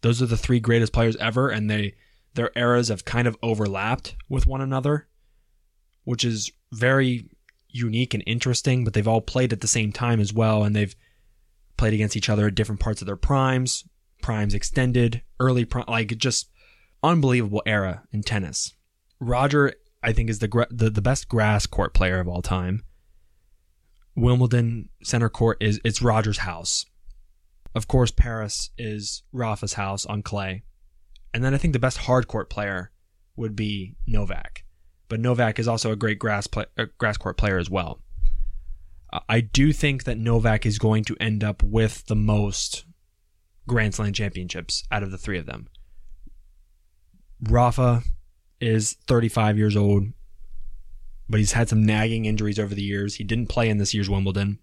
Those 0.00 0.20
are 0.20 0.26
the 0.26 0.36
three 0.36 0.60
greatest 0.60 0.92
players 0.92 1.16
ever, 1.16 1.48
and 1.48 1.70
they 1.70 1.94
their 2.34 2.50
eras 2.54 2.88
have 2.88 3.04
kind 3.04 3.26
of 3.26 3.36
overlapped 3.42 4.16
with 4.28 4.46
one 4.46 4.60
another, 4.60 5.08
which 6.04 6.24
is 6.24 6.52
very 6.72 7.28
unique 7.68 8.14
and 8.14 8.22
interesting, 8.26 8.84
but 8.84 8.92
they've 8.92 9.08
all 9.08 9.20
played 9.20 9.52
at 9.52 9.60
the 9.60 9.66
same 9.66 9.92
time 9.92 10.20
as 10.20 10.32
well, 10.32 10.62
and 10.62 10.76
they've 10.76 10.94
played 11.76 11.94
against 11.94 12.16
each 12.16 12.28
other 12.28 12.46
at 12.46 12.54
different 12.54 12.80
parts 12.80 13.00
of 13.00 13.06
their 13.06 13.16
primes, 13.16 13.84
primes 14.22 14.54
extended, 14.54 15.22
early 15.40 15.64
prime, 15.64 15.84
like 15.88 16.16
just 16.18 16.50
unbelievable 17.02 17.62
era 17.66 18.02
in 18.12 18.22
tennis. 18.22 18.74
Roger, 19.20 19.72
I 20.02 20.12
think, 20.12 20.30
is 20.30 20.38
the, 20.38 20.66
the 20.70 20.90
the 20.90 21.02
best 21.02 21.28
grass 21.28 21.66
court 21.66 21.94
player 21.94 22.20
of 22.20 22.28
all 22.28 22.42
time. 22.42 22.84
Wimbledon 24.14 24.88
center 25.02 25.28
court 25.28 25.58
is 25.60 25.80
it's 25.84 26.02
Roger's 26.02 26.38
house. 26.38 26.86
Of 27.74 27.88
course, 27.88 28.10
Paris 28.10 28.70
is 28.78 29.22
Rafa's 29.32 29.74
house 29.74 30.06
on 30.06 30.22
clay. 30.22 30.62
And 31.34 31.44
then 31.44 31.52
I 31.52 31.58
think 31.58 31.74
the 31.74 31.78
best 31.78 31.98
hard 31.98 32.26
court 32.26 32.48
player 32.48 32.90
would 33.36 33.54
be 33.54 33.96
Novak. 34.06 34.64
But 35.08 35.20
Novak 35.20 35.58
is 35.58 35.68
also 35.68 35.92
a 35.92 35.96
great 35.96 36.18
grass 36.18 36.46
play, 36.46 36.64
uh, 36.78 36.86
grass 36.96 37.18
court 37.18 37.36
player 37.36 37.58
as 37.58 37.68
well. 37.68 38.00
Uh, 39.12 39.20
I 39.28 39.40
do 39.40 39.72
think 39.72 40.04
that 40.04 40.16
Novak 40.16 40.64
is 40.64 40.78
going 40.78 41.04
to 41.04 41.16
end 41.20 41.44
up 41.44 41.62
with 41.62 42.06
the 42.06 42.16
most 42.16 42.86
Grand 43.68 43.94
Slam 43.94 44.14
championships 44.14 44.84
out 44.90 45.02
of 45.02 45.10
the 45.10 45.18
three 45.18 45.38
of 45.38 45.46
them. 45.46 45.68
Rafa 47.42 48.02
is 48.60 48.94
35 49.06 49.58
years 49.58 49.76
old, 49.76 50.06
but 51.28 51.40
he's 51.40 51.52
had 51.52 51.68
some 51.68 51.84
nagging 51.84 52.24
injuries 52.24 52.58
over 52.58 52.74
the 52.74 52.82
years. 52.82 53.16
He 53.16 53.24
didn't 53.24 53.48
play 53.48 53.68
in 53.68 53.78
this 53.78 53.94
year's 53.94 54.10
Wimbledon 54.10 54.58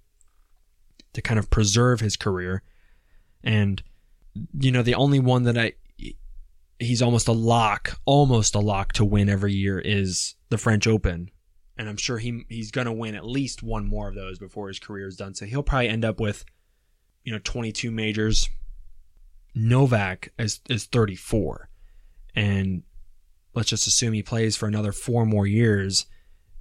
to 1.14 1.22
kind 1.22 1.40
of 1.40 1.50
preserve 1.50 2.00
his 2.00 2.16
career. 2.16 2.64
And, 3.44 3.82
you 4.60 4.72
know, 4.72 4.82
the 4.82 4.96
only 4.96 5.20
one 5.20 5.44
that 5.44 5.58
I, 5.58 5.74
he's 6.80 7.02
almost 7.02 7.28
a 7.28 7.34
lock, 7.34 8.00
almost 8.06 8.56
a 8.56 8.60
lock 8.60 8.94
to 8.94 9.06
win 9.06 9.30
every 9.30 9.54
year 9.54 9.80
is 9.80 10.36
the 10.50 10.58
French 10.58 10.88
Open. 10.88 11.30
And 11.78 11.90
I'm 11.90 11.98
sure 11.98 12.20
he 12.20 12.46
he's 12.50 12.72
going 12.72 12.86
to 12.86 12.94
win 12.94 13.16
at 13.16 13.26
least 13.26 13.64
one 13.64 13.88
more 13.88 14.08
of 14.08 14.16
those 14.16 14.38
before 14.38 14.68
his 14.68 14.80
career 14.80 15.08
is 15.08 15.16
done. 15.16 15.34
So 15.34 15.46
he'll 15.46 15.64
probably 15.64 15.90
end 15.90 16.06
up 16.06 16.20
with, 16.20 16.46
you 17.24 17.32
know, 17.32 17.40
22 17.44 17.90
majors. 17.90 18.50
Novak 19.56 20.32
is, 20.38 20.62
is 20.70 20.86
34. 20.86 21.70
And 22.36 22.84
let's 23.54 23.70
just 23.70 23.88
assume 23.88 24.14
he 24.14 24.24
plays 24.24 24.56
for 24.56 24.68
another 24.68 24.92
four 24.92 25.26
more 25.26 25.48
years. 25.48 26.06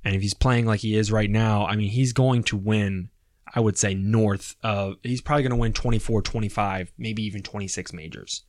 And 0.05 0.15
if 0.15 0.23
he's 0.23 0.35
playing 0.35 0.67
like 0.67 0.81
he 0.81 0.97
is 0.97 1.13
right 1.13 1.31
now, 1.31 1.67
I 1.67 1.77
mean, 1.77 1.91
he's 1.91 2.13
going 2.13 2.43
to 2.45 2.57
win, 2.57 3.11
I 3.55 3.61
would 3.61 3.79
say, 3.79 3.95
north 3.95 4.57
of, 4.63 4.97
he's 5.03 5.21
probably 5.21 5.45
going 5.45 5.51
to 5.51 5.57
win 5.57 5.73
24, 5.73 6.23
25, 6.23 6.93
maybe 6.99 7.23
even 7.23 7.43
26 7.43 7.93
majors. 7.93 8.45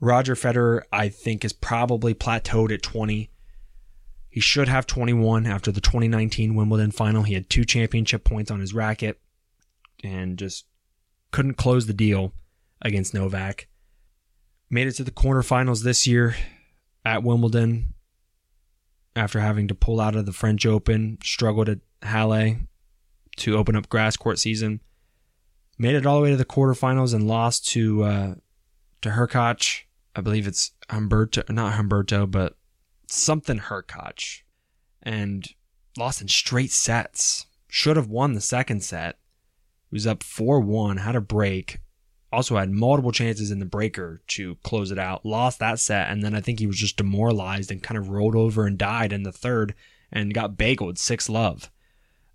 Roger 0.00 0.34
Federer, 0.34 0.82
I 0.92 1.08
think, 1.08 1.44
is 1.44 1.52
probably 1.52 2.14
plateaued 2.14 2.72
at 2.72 2.82
20. 2.82 3.30
He 4.28 4.40
should 4.40 4.68
have 4.68 4.86
21 4.86 5.46
after 5.46 5.72
the 5.72 5.80
2019 5.80 6.54
Wimbledon 6.54 6.90
final. 6.90 7.22
He 7.22 7.34
had 7.34 7.48
two 7.48 7.64
championship 7.64 8.24
points 8.24 8.50
on 8.50 8.60
his 8.60 8.74
racket 8.74 9.18
and 10.04 10.36
just 10.38 10.66
couldn't 11.30 11.54
close 11.54 11.86
the 11.86 11.94
deal 11.94 12.34
against 12.82 13.14
Novak. 13.14 13.68
Made 14.68 14.88
it 14.88 14.92
to 14.92 15.04
the 15.04 15.10
quarterfinals 15.10 15.84
this 15.84 16.06
year 16.06 16.34
at 17.06 17.22
Wimbledon 17.22 17.94
after 19.14 19.38
having 19.38 19.68
to 19.68 19.74
pull 19.74 20.00
out 20.00 20.16
of 20.16 20.26
the 20.26 20.32
French 20.32 20.66
Open, 20.66 21.18
struggled 21.22 21.68
at 21.68 21.78
Halle 22.02 22.58
to 23.36 23.56
open 23.56 23.76
up 23.76 23.88
grass 23.88 24.16
court 24.16 24.40
season. 24.40 24.80
Made 25.78 25.94
it 25.94 26.04
all 26.04 26.16
the 26.16 26.22
way 26.22 26.30
to 26.30 26.36
the 26.36 26.44
quarterfinals 26.44 27.14
and 27.14 27.28
lost 27.28 27.68
to 27.68 28.02
uh, 28.02 28.34
to 29.02 29.10
Hurkacz. 29.10 29.82
I 30.16 30.20
believe 30.20 30.46
it's 30.46 30.72
Humberto, 30.88 31.48
not 31.48 31.74
Humberto, 31.74 32.28
but 32.28 32.56
something 33.06 33.58
Hurkacz, 33.58 34.42
and 35.02 35.46
lost 35.96 36.20
in 36.20 36.28
straight 36.28 36.72
sets. 36.72 37.46
Should 37.68 37.96
have 37.96 38.08
won 38.08 38.32
the 38.32 38.40
second 38.40 38.82
set. 38.82 39.18
He 39.90 39.94
was 39.94 40.06
up 40.06 40.22
4 40.22 40.60
1, 40.60 40.96
had 40.98 41.14
a 41.14 41.20
break, 41.20 41.80
also 42.32 42.56
had 42.56 42.70
multiple 42.70 43.12
chances 43.12 43.50
in 43.50 43.58
the 43.58 43.64
breaker 43.64 44.20
to 44.28 44.56
close 44.56 44.90
it 44.90 44.98
out, 44.98 45.24
lost 45.24 45.58
that 45.60 45.78
set, 45.78 46.10
and 46.10 46.22
then 46.22 46.34
I 46.34 46.40
think 46.40 46.58
he 46.58 46.66
was 46.66 46.76
just 46.76 46.96
demoralized 46.96 47.70
and 47.70 47.82
kind 47.82 47.98
of 47.98 48.10
rolled 48.10 48.34
over 48.34 48.66
and 48.66 48.76
died 48.76 49.12
in 49.12 49.22
the 49.22 49.32
third 49.32 49.74
and 50.12 50.34
got 50.34 50.56
bageled 50.56 50.98
6 50.98 51.28
love. 51.28 51.70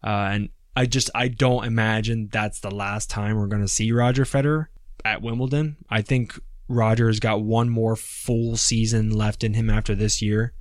Uh, 0.04 0.30
and 0.32 0.50
I 0.76 0.86
just, 0.86 1.10
I 1.14 1.28
don't 1.28 1.66
imagine 1.66 2.30
that's 2.32 2.60
the 2.60 2.72
last 2.72 3.10
time 3.10 3.38
we're 3.38 3.48
to 3.48 3.68
see 3.68 3.92
Roger 3.92 4.24
Federer 4.24 4.68
at 5.04 5.22
Wimbledon. 5.22 5.78
I 5.90 6.02
think 6.02 6.40
Roger's 6.68 7.20
got 7.20 7.42
one 7.42 7.70
more 7.70 7.96
full 7.96 8.56
season 8.56 9.12
left 9.12 9.44
in 9.44 9.54
him 9.54 9.70
after 9.70 9.94
this 9.94 10.22
year. 10.22 10.54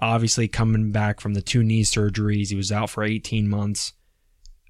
Obviously, 0.00 0.48
coming 0.48 0.90
back 0.90 1.20
from 1.20 1.34
the 1.34 1.42
two 1.42 1.62
knee 1.62 1.84
surgeries, 1.84 2.48
he 2.48 2.56
was 2.56 2.72
out 2.72 2.90
for 2.90 3.04
18 3.04 3.48
months. 3.48 3.92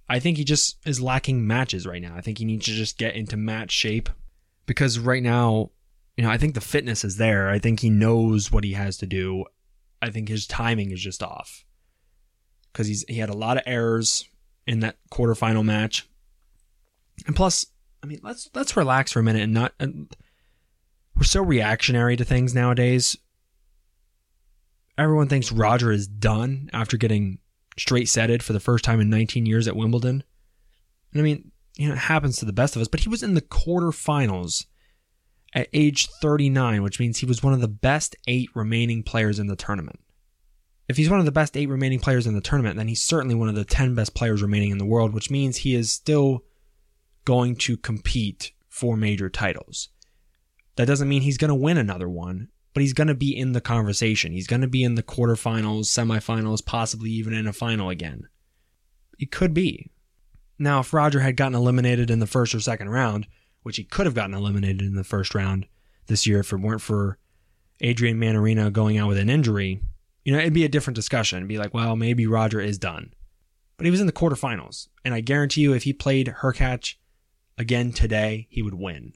I 0.08 0.18
think 0.18 0.36
he 0.36 0.44
just 0.44 0.78
is 0.86 1.00
lacking 1.00 1.46
matches 1.46 1.86
right 1.86 2.02
now. 2.02 2.14
I 2.14 2.20
think 2.20 2.38
he 2.38 2.44
needs 2.44 2.66
to 2.66 2.72
just 2.72 2.98
get 2.98 3.16
into 3.16 3.36
match 3.36 3.70
shape 3.70 4.08
because 4.66 4.98
right 4.98 5.22
now, 5.22 5.70
you 6.16 6.24
know, 6.24 6.30
I 6.30 6.38
think 6.38 6.54
the 6.54 6.60
fitness 6.60 7.04
is 7.04 7.16
there. 7.16 7.48
I 7.48 7.58
think 7.58 7.80
he 7.80 7.90
knows 7.90 8.52
what 8.52 8.64
he 8.64 8.72
has 8.74 8.98
to 8.98 9.06
do. 9.06 9.44
I 10.02 10.10
think 10.10 10.28
his 10.28 10.46
timing 10.46 10.90
is 10.90 11.00
just 11.00 11.22
off 11.22 11.64
because 12.72 12.86
he's 12.86 13.04
he 13.08 13.16
had 13.16 13.30
a 13.30 13.36
lot 13.36 13.56
of 13.56 13.62
errors 13.66 14.28
in 14.66 14.80
that 14.80 14.96
quarterfinal 15.10 15.64
match. 15.64 16.06
And 17.26 17.34
plus, 17.34 17.66
I 18.02 18.06
mean, 18.06 18.20
let's 18.22 18.50
let's 18.54 18.76
relax 18.76 19.12
for 19.12 19.20
a 19.20 19.22
minute 19.22 19.42
and 19.42 19.54
not. 19.54 19.72
And 19.80 20.14
we're 21.16 21.24
so 21.24 21.42
reactionary 21.42 22.16
to 22.16 22.24
things 22.24 22.54
nowadays. 22.54 23.16
Everyone 24.98 25.28
thinks 25.28 25.50
Roger 25.50 25.90
is 25.90 26.06
done 26.06 26.70
after 26.72 26.96
getting 26.96 27.38
straight 27.76 28.08
setted 28.08 28.42
for 28.42 28.52
the 28.52 28.60
first 28.60 28.84
time 28.84 29.00
in 29.00 29.10
19 29.10 29.46
years 29.46 29.68
at 29.68 29.76
Wimbledon. 29.76 30.24
And 31.12 31.20
I 31.20 31.24
mean, 31.24 31.50
you 31.76 31.88
know, 31.88 31.94
it 31.94 31.98
happens 31.98 32.36
to 32.36 32.44
the 32.44 32.52
best 32.52 32.76
of 32.76 32.82
us, 32.82 32.88
but 32.88 33.00
he 33.00 33.08
was 33.08 33.22
in 33.22 33.34
the 33.34 33.40
quarterfinals 33.40 34.66
at 35.54 35.68
age 35.72 36.08
39, 36.20 36.82
which 36.82 37.00
means 37.00 37.18
he 37.18 37.26
was 37.26 37.42
one 37.42 37.52
of 37.52 37.60
the 37.60 37.68
best 37.68 38.16
eight 38.26 38.50
remaining 38.54 39.02
players 39.02 39.38
in 39.38 39.46
the 39.46 39.56
tournament. 39.56 40.00
If 40.88 40.96
he's 40.96 41.08
one 41.08 41.18
of 41.18 41.24
the 41.24 41.32
best 41.32 41.56
eight 41.56 41.68
remaining 41.68 42.00
players 42.00 42.26
in 42.26 42.34
the 42.34 42.40
tournament, 42.40 42.76
then 42.76 42.88
he's 42.88 43.02
certainly 43.02 43.34
one 43.34 43.48
of 43.48 43.54
the 43.54 43.64
10 43.64 43.94
best 43.94 44.14
players 44.14 44.42
remaining 44.42 44.70
in 44.70 44.78
the 44.78 44.84
world, 44.84 45.14
which 45.14 45.30
means 45.30 45.58
he 45.58 45.74
is 45.74 45.90
still 45.90 46.44
going 47.24 47.56
to 47.56 47.76
compete 47.76 48.52
for 48.68 48.96
major 48.96 49.30
titles. 49.30 49.88
That 50.76 50.86
doesn't 50.86 51.08
mean 51.08 51.22
he's 51.22 51.38
going 51.38 51.48
to 51.48 51.54
win 51.54 51.78
another 51.78 52.08
one, 52.08 52.48
but 52.74 52.82
he's 52.82 52.92
going 52.92 53.08
to 53.08 53.14
be 53.14 53.34
in 53.34 53.52
the 53.52 53.60
conversation. 53.60 54.32
He's 54.32 54.48
going 54.48 54.60
to 54.60 54.68
be 54.68 54.82
in 54.82 54.96
the 54.96 55.02
quarterfinals, 55.02 55.84
semifinals, 55.84 56.64
possibly 56.64 57.10
even 57.10 57.32
in 57.32 57.46
a 57.46 57.52
final 57.52 57.88
again. 57.88 58.28
It 59.18 59.30
could 59.30 59.54
be. 59.54 59.92
Now, 60.58 60.80
if 60.80 60.92
Roger 60.92 61.20
had 61.20 61.36
gotten 61.36 61.54
eliminated 61.54 62.10
in 62.10 62.18
the 62.18 62.26
first 62.26 62.54
or 62.54 62.60
second 62.60 62.90
round, 62.90 63.28
which 63.62 63.76
he 63.76 63.84
could 63.84 64.06
have 64.06 64.14
gotten 64.14 64.34
eliminated 64.34 64.82
in 64.82 64.96
the 64.96 65.04
first 65.04 65.34
round 65.34 65.66
this 66.06 66.26
year 66.26 66.40
if 66.40 66.52
it 66.52 66.56
weren't 66.56 66.82
for 66.82 67.18
Adrian 67.80 68.20
Mannarino 68.20 68.72
going 68.72 68.98
out 68.98 69.08
with 69.08 69.18
an 69.18 69.30
injury, 69.30 69.80
you 70.24 70.32
know, 70.32 70.38
it'd 70.38 70.52
be 70.52 70.64
a 70.64 70.68
different 70.68 70.96
discussion. 70.96 71.38
It'd 71.38 71.48
be 71.48 71.58
like, 71.58 71.74
well, 71.74 71.96
maybe 71.96 72.26
Roger 72.26 72.60
is 72.60 72.78
done. 72.78 73.12
But 73.76 73.86
he 73.86 73.90
was 73.90 74.00
in 74.00 74.06
the 74.06 74.12
quarterfinals, 74.12 74.88
and 75.04 75.14
I 75.14 75.20
guarantee 75.20 75.62
you, 75.62 75.72
if 75.74 75.82
he 75.82 75.92
played 75.92 76.34
Hurkacz 76.42 76.94
again 77.58 77.92
today, 77.92 78.46
he 78.50 78.62
would 78.62 78.74
win. 78.74 79.14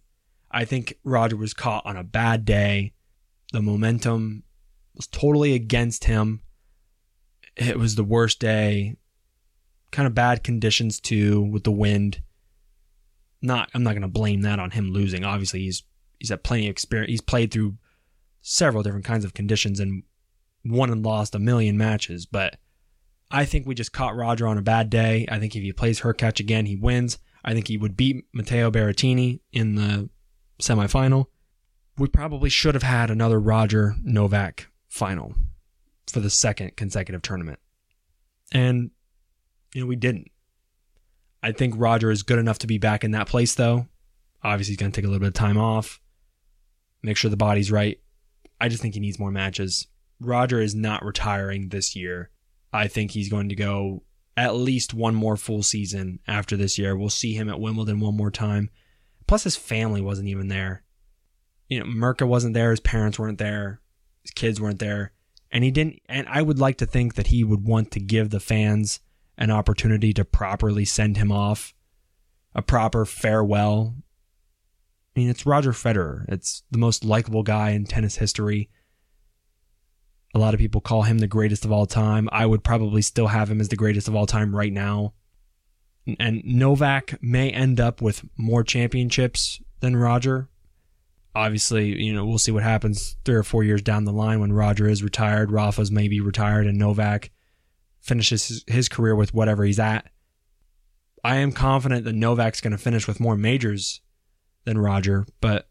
I 0.50 0.64
think 0.64 0.94
Roger 1.04 1.36
was 1.36 1.54
caught 1.54 1.86
on 1.86 1.96
a 1.96 2.04
bad 2.04 2.44
day 2.44 2.92
the 3.52 3.62
momentum 3.62 4.42
was 4.94 5.06
totally 5.06 5.54
against 5.54 6.04
him. 6.04 6.42
It 7.56 7.78
was 7.78 7.94
the 7.94 8.04
worst 8.04 8.40
day. 8.40 8.96
Kind 9.90 10.06
of 10.06 10.14
bad 10.14 10.44
conditions 10.44 11.00
too 11.00 11.40
with 11.40 11.64
the 11.64 11.72
wind. 11.72 12.20
Not 13.40 13.70
I'm 13.74 13.82
not 13.82 13.92
going 13.92 14.02
to 14.02 14.08
blame 14.08 14.42
that 14.42 14.58
on 14.58 14.72
him 14.72 14.90
losing. 14.90 15.24
Obviously 15.24 15.61
he's 15.61 15.82
he's 16.18 16.28
had 16.28 16.42
plenty 16.42 16.66
of 16.66 16.70
experience. 16.70 17.11
He's 17.11 17.20
played 17.20 17.52
through 17.52 17.76
several 18.42 18.82
different 18.82 19.04
kinds 19.04 19.24
of 19.24 19.34
conditions 19.34 19.80
and 19.80 20.02
won 20.64 20.90
and 20.90 21.04
lost 21.04 21.34
a 21.34 21.38
million 21.38 21.78
matches. 21.78 22.26
But 22.26 22.56
I 23.30 23.44
think 23.44 23.66
we 23.66 23.74
just 23.74 23.92
caught 23.92 24.16
Roger 24.16 24.46
on 24.46 24.58
a 24.58 24.62
bad 24.62 24.90
day. 24.90 25.26
I 25.30 25.38
think 25.38 25.54
if 25.54 25.62
he 25.62 25.72
plays 25.72 26.00
Hurkacz 26.00 26.40
again, 26.40 26.66
he 26.66 26.76
wins. 26.76 27.18
I 27.44 27.54
think 27.54 27.68
he 27.68 27.76
would 27.76 27.96
beat 27.96 28.24
Matteo 28.32 28.70
Berrettini 28.70 29.40
in 29.52 29.74
the 29.74 30.11
semifinal. 30.61 31.26
We 31.98 32.08
probably 32.08 32.48
should 32.48 32.74
have 32.74 32.84
had 32.84 33.11
another 33.11 33.40
Roger 33.40 33.96
Novak 34.02 34.68
final 34.88 35.34
for 36.06 36.20
the 36.20 36.30
second 36.30 36.76
consecutive 36.76 37.22
tournament. 37.22 37.58
And, 38.52 38.90
you 39.74 39.82
know, 39.82 39.87
we 39.87 39.96
didn't. 39.96 40.30
I 41.42 41.52
think 41.52 41.74
Roger 41.76 42.11
is 42.11 42.22
good 42.22 42.38
enough 42.38 42.58
to 42.61 42.66
be 42.66 42.78
back 42.78 43.04
in 43.04 43.11
that 43.12 43.28
place, 43.28 43.54
though. 43.54 43.87
Obviously, 44.42 44.72
he's 44.72 44.78
going 44.78 44.92
to 44.92 44.96
take 44.96 45.04
a 45.04 45.08
little 45.08 45.20
bit 45.20 45.28
of 45.28 45.34
time 45.34 45.58
off, 45.58 46.00
make 47.02 47.16
sure 47.16 47.30
the 47.30 47.37
body's 47.37 47.72
right. 47.72 48.00
I 48.61 48.68
just 48.68 48.82
think 48.82 48.94
he 48.94 49.00
needs 49.00 49.18
more 49.18 49.30
matches. 49.30 49.87
Roger 50.20 50.61
is 50.61 50.74
not 50.74 51.04
retiring 51.04 51.68
this 51.68 51.94
year. 51.94 52.30
I 52.72 52.88
think 52.88 53.11
he's 53.11 53.28
going 53.28 53.48
to 53.48 53.54
go 53.54 54.02
at 54.37 54.54
least 54.54 54.94
one 54.94 55.14
more 55.14 55.37
full 55.37 55.62
season 55.62 56.20
after 56.26 56.56
this 56.56 56.78
year. 56.78 56.96
We'll 56.96 57.08
see 57.08 57.34
him 57.34 57.48
at 57.48 57.61
Wimbledon 57.61 58.00
one 58.00 58.16
more 58.16 58.30
time. 58.30 58.70
Plus, 59.26 59.44
his 59.44 59.56
family 59.56 60.00
wasn't 60.00 60.28
even 60.28 60.48
there. 60.48 60.84
You 61.68 61.81
know, 61.81 61.87
Mirka 61.87 62.26
wasn't 62.26 62.54
there. 62.54 62.70
His 62.70 62.81
parents 62.81 63.18
weren't 63.18 63.38
there. 63.38 63.81
His 64.22 64.31
kids 64.31 64.61
weren't 64.61 64.78
there. 64.78 65.12
And 65.50 65.64
he 65.64 65.70
didn't. 65.70 66.00
And 66.09 66.26
I 66.28 66.42
would 66.42 66.59
like 66.59 66.78
to 66.78 66.87
think 66.87 67.14
that 67.14 67.28
he 67.28 67.44
would 67.44 67.64
want 67.64 67.90
to 67.92 68.00
give 68.00 68.31
the 68.31 68.40
fans 68.40 69.00
an 69.37 69.50
opportunity 69.50 70.12
to 70.14 70.24
properly 70.24 70.85
send 70.85 71.16
him 71.16 71.31
off, 71.31 71.74
a 72.54 72.62
proper 72.62 73.04
farewell. 73.04 73.94
I 75.16 75.20
mean, 75.20 75.31
it's 75.31 75.46
Roger 75.46 75.72
Federer. 75.72 76.24
It's 76.28 76.62
the 76.70 76.78
most 76.78 77.04
likable 77.04 77.42
guy 77.42 77.70
in 77.70 77.85
tennis 77.85 78.16
history. 78.16 78.68
A 80.35 80.38
lot 80.38 80.54
of 80.54 80.61
people 80.61 80.81
call 80.81 81.02
him 81.02 81.18
the 81.18 81.26
greatest 81.26 81.64
of 81.64 81.72
all 81.72 81.87
time. 81.87 82.28
I 82.33 82.46
would 82.46 82.62
probably 82.62 83.02
still 83.02 83.28
have 83.28 83.50
him 83.50 83.61
as 83.61 83.68
the 83.68 83.76
greatest 83.76 84.09
of 84.09 84.14
all 84.14 84.26
time 84.26 84.54
right 84.54 84.72
now. 84.72 85.14
And 86.18 86.42
Novak 86.44 87.22
may 87.22 87.50
end 87.50 87.81
up 87.81 88.02
with 88.02 88.24
more 88.37 88.62
championships 88.62 89.61
than 89.81 89.96
Roger. 89.96 90.48
Obviously, 91.38 92.03
you 92.03 92.12
know, 92.12 92.27
we'll 92.27 92.37
see 92.37 92.51
what 92.51 92.64
happens 92.64 93.14
three 93.24 93.37
or 93.37 93.44
four 93.44 93.62
years 93.62 93.81
down 93.81 94.05
the 94.05 94.12
line 94.12 94.40
when 94.40 94.53
Roger 94.53 94.88
is 94.88 95.05
retired. 95.05 95.53
Rafa's 95.53 95.88
maybe 95.88 96.18
retired 96.18 96.66
and 96.66 96.77
Novak 96.77 97.31
finishes 98.01 98.64
his 98.66 98.88
career 98.88 99.14
with 99.14 99.33
whatever 99.33 99.64
he's 99.64 99.79
at. 99.79 100.11
I 101.22 101.37
am 101.37 101.53
confident 101.53 102.05
that 102.07 102.16
Novak's 102.16 102.61
going 102.61 102.72
to 102.72 102.77
finish 102.77 103.07
with 103.07 103.20
more 103.20 103.37
majors 103.37 104.01
than 104.64 104.79
Roger, 104.79 105.29
but 105.40 105.68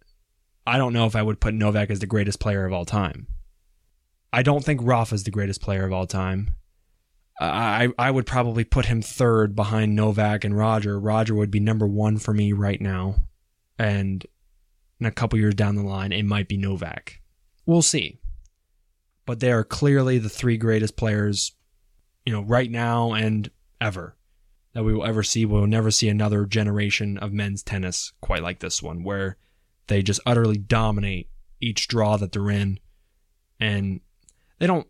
I 0.66 0.78
don't 0.78 0.94
know 0.94 1.06
if 1.06 1.18
I 1.18 1.22
would 1.22 1.42
put 1.42 1.54
Novak 1.54 1.90
as 1.90 2.00
the 2.00 2.08
greatest 2.08 2.40
player 2.40 2.66
of 2.66 2.72
all 2.72 2.86
time. 2.86 3.28
I 4.32 4.44
don't 4.44 4.64
think 4.64 4.80
Rafa's 4.82 5.26
the 5.26 5.32
greatest 5.32 5.60
player 5.60 5.86
of 5.86 5.92
all 5.92 6.08
time. 6.08 6.56
I 7.42 7.90
I 8.00 8.10
would 8.10 8.26
probably 8.26 8.64
put 8.64 8.86
him 8.86 9.02
third 9.02 9.54
behind 9.54 9.98
Novak 9.98 10.46
and 10.46 10.58
Roger. 10.58 10.98
Roger 10.98 11.36
would 11.36 11.52
be 11.52 11.60
number 11.60 11.86
one 11.86 12.20
for 12.20 12.34
me 12.34 12.54
right 12.54 12.80
now, 12.80 13.28
and 13.78 14.26
in 15.00 15.06
a 15.06 15.12
couple 15.12 15.40
years 15.40 15.56
down 15.56 15.76
the 15.76 15.84
line, 15.84 16.12
it 16.12 16.26
might 16.26 16.48
be 16.48 16.58
Novak. 16.58 17.22
We'll 17.66 17.82
see. 17.82 18.20
But 19.26 19.40
they 19.40 19.52
are 19.52 19.64
clearly 19.64 20.18
the 20.18 20.30
three 20.30 20.58
greatest 20.58 20.96
players, 20.96 21.54
you 22.26 22.34
know, 22.34 22.42
right 22.42 22.72
now 22.72 23.14
and 23.14 23.50
ever 23.82 24.16
that 24.74 24.84
we 24.84 24.94
will 24.94 25.06
ever 25.06 25.24
see. 25.24 25.46
We 25.46 25.60
will 25.60 25.68
never 25.68 25.92
see 25.92 26.08
another 26.08 26.46
generation 26.46 27.18
of 27.18 27.34
men's 27.34 27.64
tennis 27.64 28.14
quite 28.22 28.44
like 28.44 28.60
this 28.60 28.82
one, 28.82 29.04
where 29.04 29.38
they 29.88 30.02
just 30.02 30.20
utterly 30.26 30.58
dominate 30.58 31.30
each 31.60 31.88
draw 31.88 32.18
that 32.18 32.32
they're 32.32 32.50
in, 32.52 32.80
and 33.60 34.02
they 34.60 34.68
don't 34.68 34.88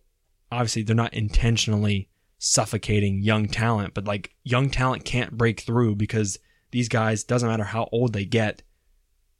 obviously 0.51 0.83
they're 0.83 0.95
not 0.95 1.13
intentionally 1.13 2.09
suffocating 2.37 3.21
young 3.21 3.47
talent, 3.47 3.93
but 3.93 4.05
like 4.05 4.35
young 4.43 4.69
talent 4.69 5.05
can't 5.05 5.37
break 5.37 5.61
through 5.61 5.95
because 5.95 6.37
these 6.71 6.89
guys 6.89 7.23
doesn't 7.23 7.49
matter 7.49 7.63
how 7.63 7.89
old 7.91 8.13
they 8.13 8.25
get, 8.25 8.61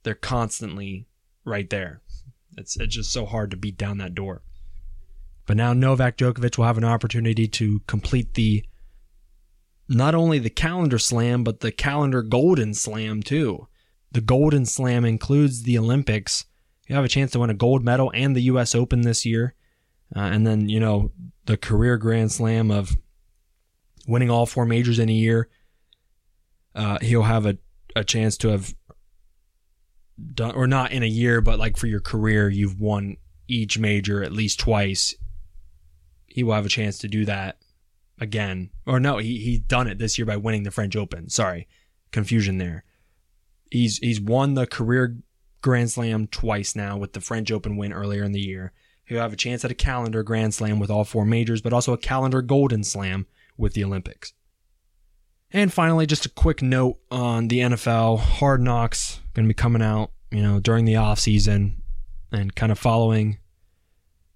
they're 0.02 0.14
constantly 0.14 1.06
right 1.44 1.68
there. 1.70 2.00
It's 2.56 2.76
it's 2.76 2.94
just 2.94 3.12
so 3.12 3.26
hard 3.26 3.50
to 3.50 3.56
beat 3.56 3.76
down 3.76 3.98
that 3.98 4.14
door. 4.14 4.42
But 5.46 5.56
now 5.56 5.72
Novak 5.72 6.16
Djokovic 6.18 6.58
will 6.58 6.66
have 6.66 6.78
an 6.78 6.84
opportunity 6.84 7.48
to 7.48 7.80
complete 7.86 8.34
the 8.34 8.64
not 9.88 10.14
only 10.14 10.38
the 10.38 10.50
calendar 10.50 10.98
slam, 10.98 11.42
but 11.42 11.60
the 11.60 11.72
calendar 11.72 12.22
golden 12.22 12.74
slam 12.74 13.22
too. 13.22 13.66
The 14.12 14.20
golden 14.20 14.66
slam 14.66 15.04
includes 15.04 15.62
the 15.62 15.78
Olympics. 15.78 16.44
You 16.86 16.94
have 16.94 17.04
a 17.04 17.08
chance 17.08 17.30
to 17.32 17.38
win 17.38 17.50
a 17.50 17.54
gold 17.54 17.84
medal 17.84 18.10
and 18.14 18.36
the 18.36 18.42
US 18.42 18.74
Open 18.74 19.02
this 19.02 19.24
year. 19.24 19.54
Uh, 20.14 20.20
and 20.20 20.46
then, 20.46 20.68
you 20.68 20.80
know, 20.80 21.12
the 21.46 21.56
career 21.56 21.96
grand 21.96 22.32
slam 22.32 22.70
of 22.70 22.96
winning 24.06 24.30
all 24.30 24.46
four 24.46 24.64
majors 24.64 24.98
in 24.98 25.08
a 25.08 25.12
year. 25.12 25.48
Uh, 26.74 26.98
he'll 27.00 27.22
have 27.22 27.46
a, 27.46 27.58
a 27.96 28.04
chance 28.04 28.36
to 28.38 28.48
have 28.48 28.74
done, 30.34 30.54
or 30.54 30.66
not 30.66 30.92
in 30.92 31.02
a 31.02 31.06
year, 31.06 31.40
but 31.40 31.58
like 31.58 31.76
for 31.76 31.86
your 31.86 32.00
career, 32.00 32.48
you've 32.48 32.80
won 32.80 33.16
each 33.46 33.78
major 33.78 34.22
at 34.22 34.32
least 34.32 34.60
twice. 34.60 35.14
He 36.26 36.42
will 36.42 36.54
have 36.54 36.66
a 36.66 36.70
chance 36.70 36.98
to 36.98 37.08
do 37.08 37.24
that 37.24 37.58
again. 38.20 38.70
Or 38.86 39.00
no, 39.00 39.18
he 39.18 39.38
he's 39.38 39.60
done 39.60 39.86
it 39.86 39.98
this 39.98 40.18
year 40.18 40.26
by 40.26 40.36
winning 40.36 40.62
the 40.62 40.70
French 40.70 40.96
Open. 40.96 41.28
Sorry, 41.28 41.66
confusion 42.12 42.58
there. 42.58 42.84
He's 43.70 43.98
he's 43.98 44.20
won 44.20 44.54
the 44.54 44.66
career 44.66 45.18
Grand 45.60 45.90
Slam 45.90 46.26
twice 46.26 46.76
now 46.76 46.96
with 46.96 47.12
the 47.12 47.20
French 47.20 47.50
Open 47.50 47.76
win 47.76 47.92
earlier 47.92 48.22
in 48.22 48.32
the 48.32 48.40
year. 48.40 48.72
He'll 49.04 49.20
have 49.20 49.32
a 49.32 49.36
chance 49.36 49.64
at 49.64 49.70
a 49.70 49.74
calendar 49.74 50.22
Grand 50.22 50.54
Slam 50.54 50.78
with 50.78 50.90
all 50.90 51.04
four 51.04 51.24
majors, 51.24 51.62
but 51.62 51.72
also 51.72 51.92
a 51.92 51.98
calendar 51.98 52.42
Golden 52.42 52.84
Slam 52.84 53.26
with 53.56 53.72
the 53.72 53.82
Olympics. 53.82 54.34
And 55.50 55.72
finally, 55.72 56.06
just 56.06 56.26
a 56.26 56.30
quick 56.30 56.60
note 56.60 56.98
on 57.10 57.48
the 57.48 57.60
NFL. 57.60 58.18
Hard 58.18 58.60
Knocks 58.60 59.20
going 59.32 59.46
to 59.46 59.48
be 59.48 59.54
coming 59.54 59.82
out, 59.82 60.10
you 60.30 60.42
know, 60.42 60.60
during 60.60 60.84
the 60.84 60.96
off 60.96 61.18
season 61.18 61.82
and 62.30 62.54
kind 62.54 62.70
of 62.70 62.78
following, 62.78 63.38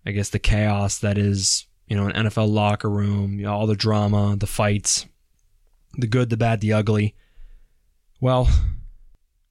I 0.07 0.12
guess, 0.12 0.31
the 0.31 0.38
chaos 0.38 0.98
that 1.01 1.18
is, 1.18 1.66
you 1.87 1.96
know, 1.96 2.07
an 2.07 2.27
NFL 2.27 2.51
locker 2.51 2.88
room, 2.88 3.38
you 3.38 3.44
know, 3.44 3.53
all 3.53 3.66
the 3.66 3.77
drama, 3.77 4.37
the 4.38 4.46
fights, 4.46 5.05
the 5.98 6.07
good, 6.07 6.31
the 6.31 6.38
bad, 6.38 6.62
the 6.62 6.72
ugly. 6.72 7.14
Well, 8.20 8.48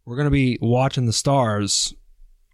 we're 0.05 0.15
going 0.15 0.25
to 0.25 0.31
be 0.31 0.57
watching 0.61 1.05
the 1.05 1.13
stars 1.13 1.93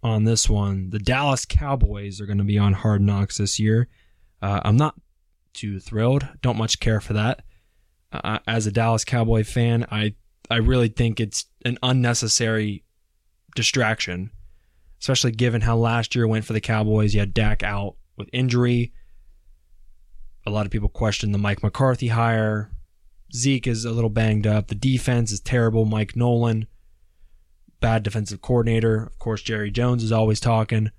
on 0.02 0.24
this 0.24 0.50
one. 0.50 0.90
The 0.90 0.98
Dallas 0.98 1.46
Cowboys 1.46 2.20
are 2.20 2.26
going 2.26 2.38
to 2.38 2.44
be 2.44 2.58
on 2.58 2.74
Hard 2.74 3.00
Knocks 3.00 3.38
this 3.38 3.58
year. 3.58 3.88
Uh, 4.42 4.60
I'm 4.64 4.76
not 4.76 4.96
too 5.54 5.80
thrilled. 5.80 6.28
Don't 6.42 6.58
much 6.58 6.78
care 6.78 7.00
for 7.00 7.14
that. 7.14 7.42
Uh, 8.10 8.38
as 8.46 8.66
a 8.66 8.72
Dallas 8.72 9.04
Cowboy 9.04 9.44
fan, 9.44 9.86
I 9.90 10.14
I 10.50 10.56
really 10.56 10.88
think 10.88 11.20
it's 11.20 11.44
an 11.64 11.78
unnecessary 11.82 12.84
distraction, 13.54 14.30
especially 15.00 15.32
given 15.32 15.60
how 15.60 15.76
last 15.76 16.14
year 16.14 16.26
went 16.26 16.44
for 16.44 16.54
the 16.54 16.60
Cowboys. 16.60 17.14
You 17.14 17.20
had 17.20 17.34
Dak 17.34 17.62
out 17.62 17.96
with 18.16 18.30
injury. 18.32 18.92
A 20.46 20.50
lot 20.50 20.64
of 20.64 20.72
people 20.72 20.88
question 20.88 21.32
the 21.32 21.38
Mike 21.38 21.62
McCarthy 21.62 22.08
hire. 22.08 22.70
Zeke 23.34 23.66
is 23.66 23.84
a 23.84 23.90
little 23.90 24.08
banged 24.08 24.46
up. 24.46 24.68
The 24.68 24.74
defense 24.74 25.30
is 25.30 25.40
terrible. 25.40 25.84
Mike 25.84 26.16
Nolan 26.16 26.66
bad 27.80 28.02
defensive 28.02 28.40
coordinator. 28.40 29.04
Of 29.04 29.18
course, 29.18 29.42
Jerry 29.42 29.70
Jones 29.70 30.02
is 30.02 30.12
always 30.12 30.40
talking. 30.40 30.90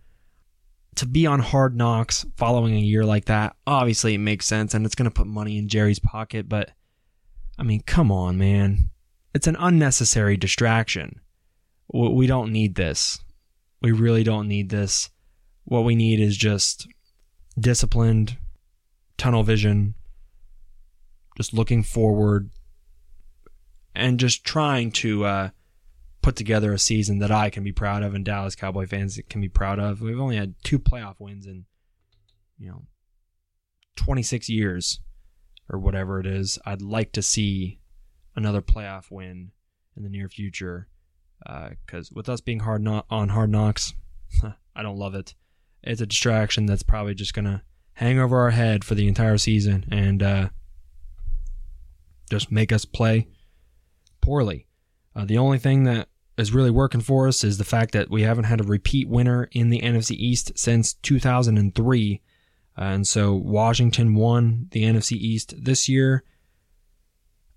To 0.96 1.06
be 1.06 1.26
on 1.26 1.40
hard 1.40 1.76
knocks 1.76 2.26
following 2.36 2.76
a 2.76 2.80
year 2.80 3.06
like 3.06 3.26
that, 3.26 3.56
obviously 3.66 4.16
it 4.16 4.20
makes 4.20 4.46
sense 4.46 4.74
and 4.74 4.86
it's 4.86 4.96
going 4.96 5.10
to 5.10 5.14
put 5.14 5.28
money 5.28 5.58
in 5.58 5.70
Jerry's 5.70 6.00
pocket, 6.00 6.50
but 6.50 6.72
I 7.60 7.64
mean, 7.64 7.82
come 7.86 8.10
on, 8.10 8.38
man. 8.38 8.90
It's 9.34 9.46
an 9.46 9.58
unnecessary 9.60 10.38
distraction. 10.38 11.20
We 11.94 12.26
don't 12.26 12.54
need 12.54 12.76
this. 12.76 13.20
We 13.82 13.92
really 13.92 14.24
don't 14.24 14.48
need 14.48 14.70
this. 14.70 15.10
What 15.66 15.84
we 15.84 15.94
need 15.94 16.22
is 16.22 16.38
just 16.38 16.88
disciplined, 17.60 18.38
tunnel 19.18 19.44
vision, 19.44 19.96
just 21.36 21.54
looking 21.54 21.84
forward, 21.84 22.50
and 23.94 24.20
just 24.20 24.46
trying 24.46 24.92
to 24.92 25.26
uh, 25.26 25.50
put 26.22 26.38
together 26.38 26.72
a 26.72 26.80
season 26.80 27.20
that 27.20 27.32
I 27.32 27.50
can 27.50 27.64
be 27.64 27.74
proud 27.74 28.04
of 28.04 28.16
and 28.16 28.24
Dallas 28.24 28.56
Cowboy 28.56 28.88
fans 28.88 29.20
can 29.30 29.42
be 29.42 29.50
proud 29.50 29.80
of. 29.80 30.00
We've 30.00 30.20
only 30.20 30.38
had 30.38 30.56
two 30.64 30.80
playoff 30.80 31.16
wins 31.20 31.46
in, 31.46 31.66
you 32.58 32.70
know, 32.70 32.84
26 33.98 34.48
years 34.48 35.02
or 35.70 35.80
whatever 35.80 36.20
it 36.20 36.26
is. 36.26 36.60
I'd 36.66 36.82
like 36.82 37.12
to 37.14 37.22
see 37.22 37.80
another 38.36 38.62
playoff 38.62 39.12
win 39.12 39.52
in 39.96 40.04
the 40.04 40.10
near 40.10 40.30
future 40.30 40.88
because 41.46 42.12
uh, 42.12 42.16
with 42.16 42.30
us 42.30 42.42
being 42.42 42.60
hard 42.60 42.82
not 42.82 43.06
on 43.10 43.30
hard 43.30 43.50
knocks, 43.50 43.94
I 44.76 44.84
don't 44.84 44.98
love 44.98 45.16
it. 45.16 45.36
It's 45.84 46.02
a 46.02 46.06
distraction 46.06 46.66
that's 46.66 46.84
probably 46.84 47.16
just 47.16 47.34
gonna 47.34 47.64
hang 47.94 48.20
over 48.20 48.40
our 48.40 48.52
head 48.52 48.84
for 48.84 48.96
the 48.96 49.08
entire 49.08 49.38
season 49.38 49.86
and 49.92 50.24
uh, 50.24 50.50
just 52.30 52.52
make 52.52 52.72
us 52.72 52.86
play 52.86 53.28
poorly. 54.22 54.68
Uh, 55.16 55.26
the 55.26 55.38
only 55.38 55.58
thing 55.58 55.84
that 55.84 56.08
is 56.38 56.54
really 56.54 56.72
working 56.72 57.02
for 57.02 57.28
us 57.28 57.44
is 57.44 57.58
the 57.58 57.66
fact 57.66 57.92
that 57.92 58.10
we 58.10 58.22
haven't 58.22 58.46
had 58.46 58.62
a 58.62 58.64
repeat 58.64 59.10
winner 59.10 59.50
in 59.52 59.70
the 59.70 59.82
NFC 59.82 60.12
East 60.12 60.54
since 60.56 60.94
2003. 60.94 62.22
And 62.80 63.06
so 63.06 63.36
Washington 63.36 64.16
won 64.16 64.70
the 64.72 64.84
NFC 64.84 65.12
East 65.12 65.54
this 65.62 65.90
year. 65.90 66.24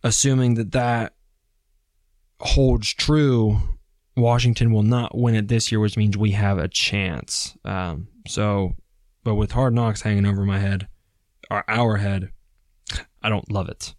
Assuming 0.02 0.54
that 0.54 0.72
that 0.72 1.14
holds 2.40 2.92
true, 2.92 3.60
Washington 4.16 4.72
will 4.72 4.82
not 4.82 5.16
win 5.16 5.36
it 5.36 5.46
this 5.46 5.70
year, 5.70 5.78
which 5.78 5.96
means 5.96 6.16
we 6.16 6.32
have 6.32 6.58
a 6.58 6.66
chance. 6.66 7.56
Um, 7.64 8.08
so, 8.26 8.74
but 9.22 9.36
with 9.36 9.52
Hard 9.52 9.74
Knocks 9.74 10.02
hanging 10.02 10.26
over 10.26 10.44
my 10.44 10.58
head, 10.58 10.88
or 11.48 11.64
our 11.70 11.98
head, 11.98 12.32
I 13.22 13.28
don't 13.28 13.50
love 13.50 13.68
it. 13.68 13.94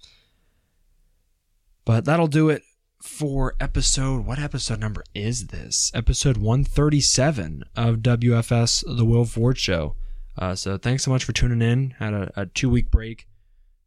But 1.86 2.04
that'll 2.04 2.28
do 2.28 2.50
it 2.50 2.64
for 3.02 3.56
episode. 3.62 4.26
What 4.26 4.40
episode 4.40 4.82
number 4.82 5.06
is 5.16 5.48
this? 5.48 5.90
Episode 5.94 6.36
137 6.36 7.64
of 7.78 7.98
WFS, 7.98 8.84
The 8.86 9.06
Will 9.06 9.24
Ford 9.24 9.58
Show. 9.58 9.96
Uh, 10.38 10.56
so 10.56 10.78
thanks 10.78 11.04
so 11.04 11.12
much 11.12 11.24
for 11.24 11.34
tuning 11.34 11.62
in. 11.62 11.92
Had 12.00 12.14
a, 12.14 12.32
a 12.36 12.46
two 12.48 12.70
week 12.70 12.90
break. 12.92 13.28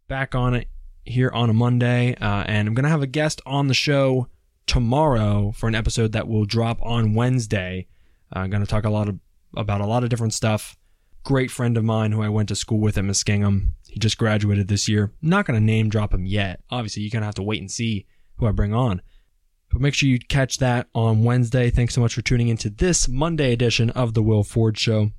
Back 0.08 0.34
on 0.34 0.54
it 0.54 0.68
here 1.04 1.30
on 1.30 1.50
a 1.50 1.54
Monday. 1.54 2.14
Uh, 2.20 2.44
and 2.46 2.68
I'm 2.68 2.74
going 2.74 2.84
to 2.84 2.90
have 2.90 3.02
a 3.02 3.06
guest 3.06 3.40
on 3.46 3.68
the 3.68 3.74
show 3.74 4.28
tomorrow 4.66 5.52
for 5.52 5.68
an 5.68 5.74
episode 5.74 6.12
that 6.12 6.28
will 6.28 6.44
drop 6.44 6.78
on 6.82 7.14
Wednesday. 7.14 7.86
Uh, 8.34 8.40
I'm 8.40 8.50
going 8.50 8.62
to 8.62 8.68
talk 8.68 8.84
a 8.84 8.90
lot 8.90 9.08
of, 9.08 9.18
about 9.56 9.80
a 9.80 9.86
lot 9.86 10.02
of 10.02 10.10
different 10.10 10.34
stuff. 10.34 10.76
Great 11.24 11.50
friend 11.50 11.76
of 11.76 11.84
mine 11.84 12.12
who 12.12 12.22
I 12.22 12.28
went 12.28 12.48
to 12.50 12.56
school 12.56 12.78
with 12.78 12.98
at 12.98 13.04
Muskingum. 13.04 13.70
He 13.88 13.98
just 13.98 14.18
graduated 14.18 14.68
this 14.68 14.88
year. 14.88 15.12
Not 15.22 15.46
going 15.46 15.58
to 15.58 15.64
name 15.64 15.88
drop 15.88 16.14
him 16.14 16.26
yet. 16.26 16.60
Obviously, 16.70 17.02
you're 17.02 17.10
going 17.10 17.22
to 17.22 17.26
have 17.26 17.34
to 17.36 17.42
wait 17.42 17.60
and 17.60 17.70
see 17.70 18.06
who 18.36 18.46
I 18.46 18.52
bring 18.52 18.74
on. 18.74 19.02
But 19.70 19.80
make 19.80 19.94
sure 19.94 20.08
you 20.08 20.18
catch 20.18 20.58
that 20.58 20.86
on 20.94 21.24
Wednesday. 21.24 21.70
Thanks 21.70 21.94
so 21.94 22.00
much 22.00 22.14
for 22.14 22.22
tuning 22.22 22.48
into 22.48 22.70
this 22.70 23.08
Monday 23.08 23.52
edition 23.52 23.90
of 23.90 24.14
The 24.14 24.22
Will 24.22 24.44
Ford 24.44 24.78
Show. 24.78 25.10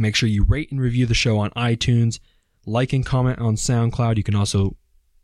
Make 0.00 0.16
sure 0.16 0.28
you 0.28 0.44
rate 0.44 0.70
and 0.70 0.80
review 0.80 1.04
the 1.04 1.14
show 1.14 1.38
on 1.38 1.50
iTunes, 1.50 2.20
like 2.64 2.92
and 2.92 3.04
comment 3.04 3.38
on 3.38 3.56
SoundCloud. 3.56 4.16
You 4.16 4.22
can 4.22 4.34
also 4.34 4.76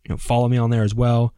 you 0.05 0.11
know, 0.11 0.17
follow 0.17 0.49
me 0.49 0.59
on 0.59 0.71
there 0.71 0.83
as 0.83 0.95
well. 0.95 1.35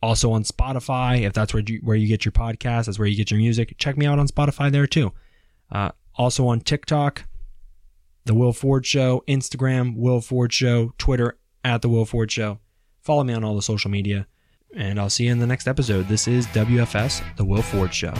Also 0.00 0.30
on 0.30 0.44
Spotify, 0.44 1.22
if 1.22 1.32
that's 1.32 1.52
where 1.52 1.62
you, 1.66 1.80
where 1.82 1.96
you 1.96 2.06
get 2.06 2.24
your 2.24 2.32
podcast, 2.32 2.86
that's 2.86 2.98
where 2.98 3.08
you 3.08 3.16
get 3.16 3.32
your 3.32 3.38
music. 3.38 3.74
Check 3.78 3.96
me 3.96 4.06
out 4.06 4.20
on 4.20 4.28
Spotify 4.28 4.70
there 4.70 4.86
too. 4.86 5.12
Uh, 5.72 5.90
also 6.14 6.46
on 6.46 6.60
TikTok, 6.60 7.24
The 8.26 8.34
Will 8.34 8.52
Ford 8.52 8.86
Show, 8.86 9.24
Instagram, 9.26 9.96
Will 9.96 10.20
Ford 10.20 10.52
Show, 10.52 10.92
Twitter, 10.98 11.36
at 11.64 11.82
The 11.82 11.88
Will 11.88 12.04
Ford 12.04 12.30
Show. 12.30 12.60
Follow 13.00 13.24
me 13.24 13.34
on 13.34 13.42
all 13.42 13.56
the 13.56 13.62
social 13.62 13.90
media 13.90 14.28
and 14.76 15.00
I'll 15.00 15.10
see 15.10 15.24
you 15.24 15.32
in 15.32 15.40
the 15.40 15.46
next 15.46 15.66
episode. 15.66 16.06
This 16.06 16.28
is 16.28 16.46
WFS, 16.48 17.22
The 17.36 17.44
Will 17.44 17.62
Ford 17.62 17.92
Show. 17.92 18.14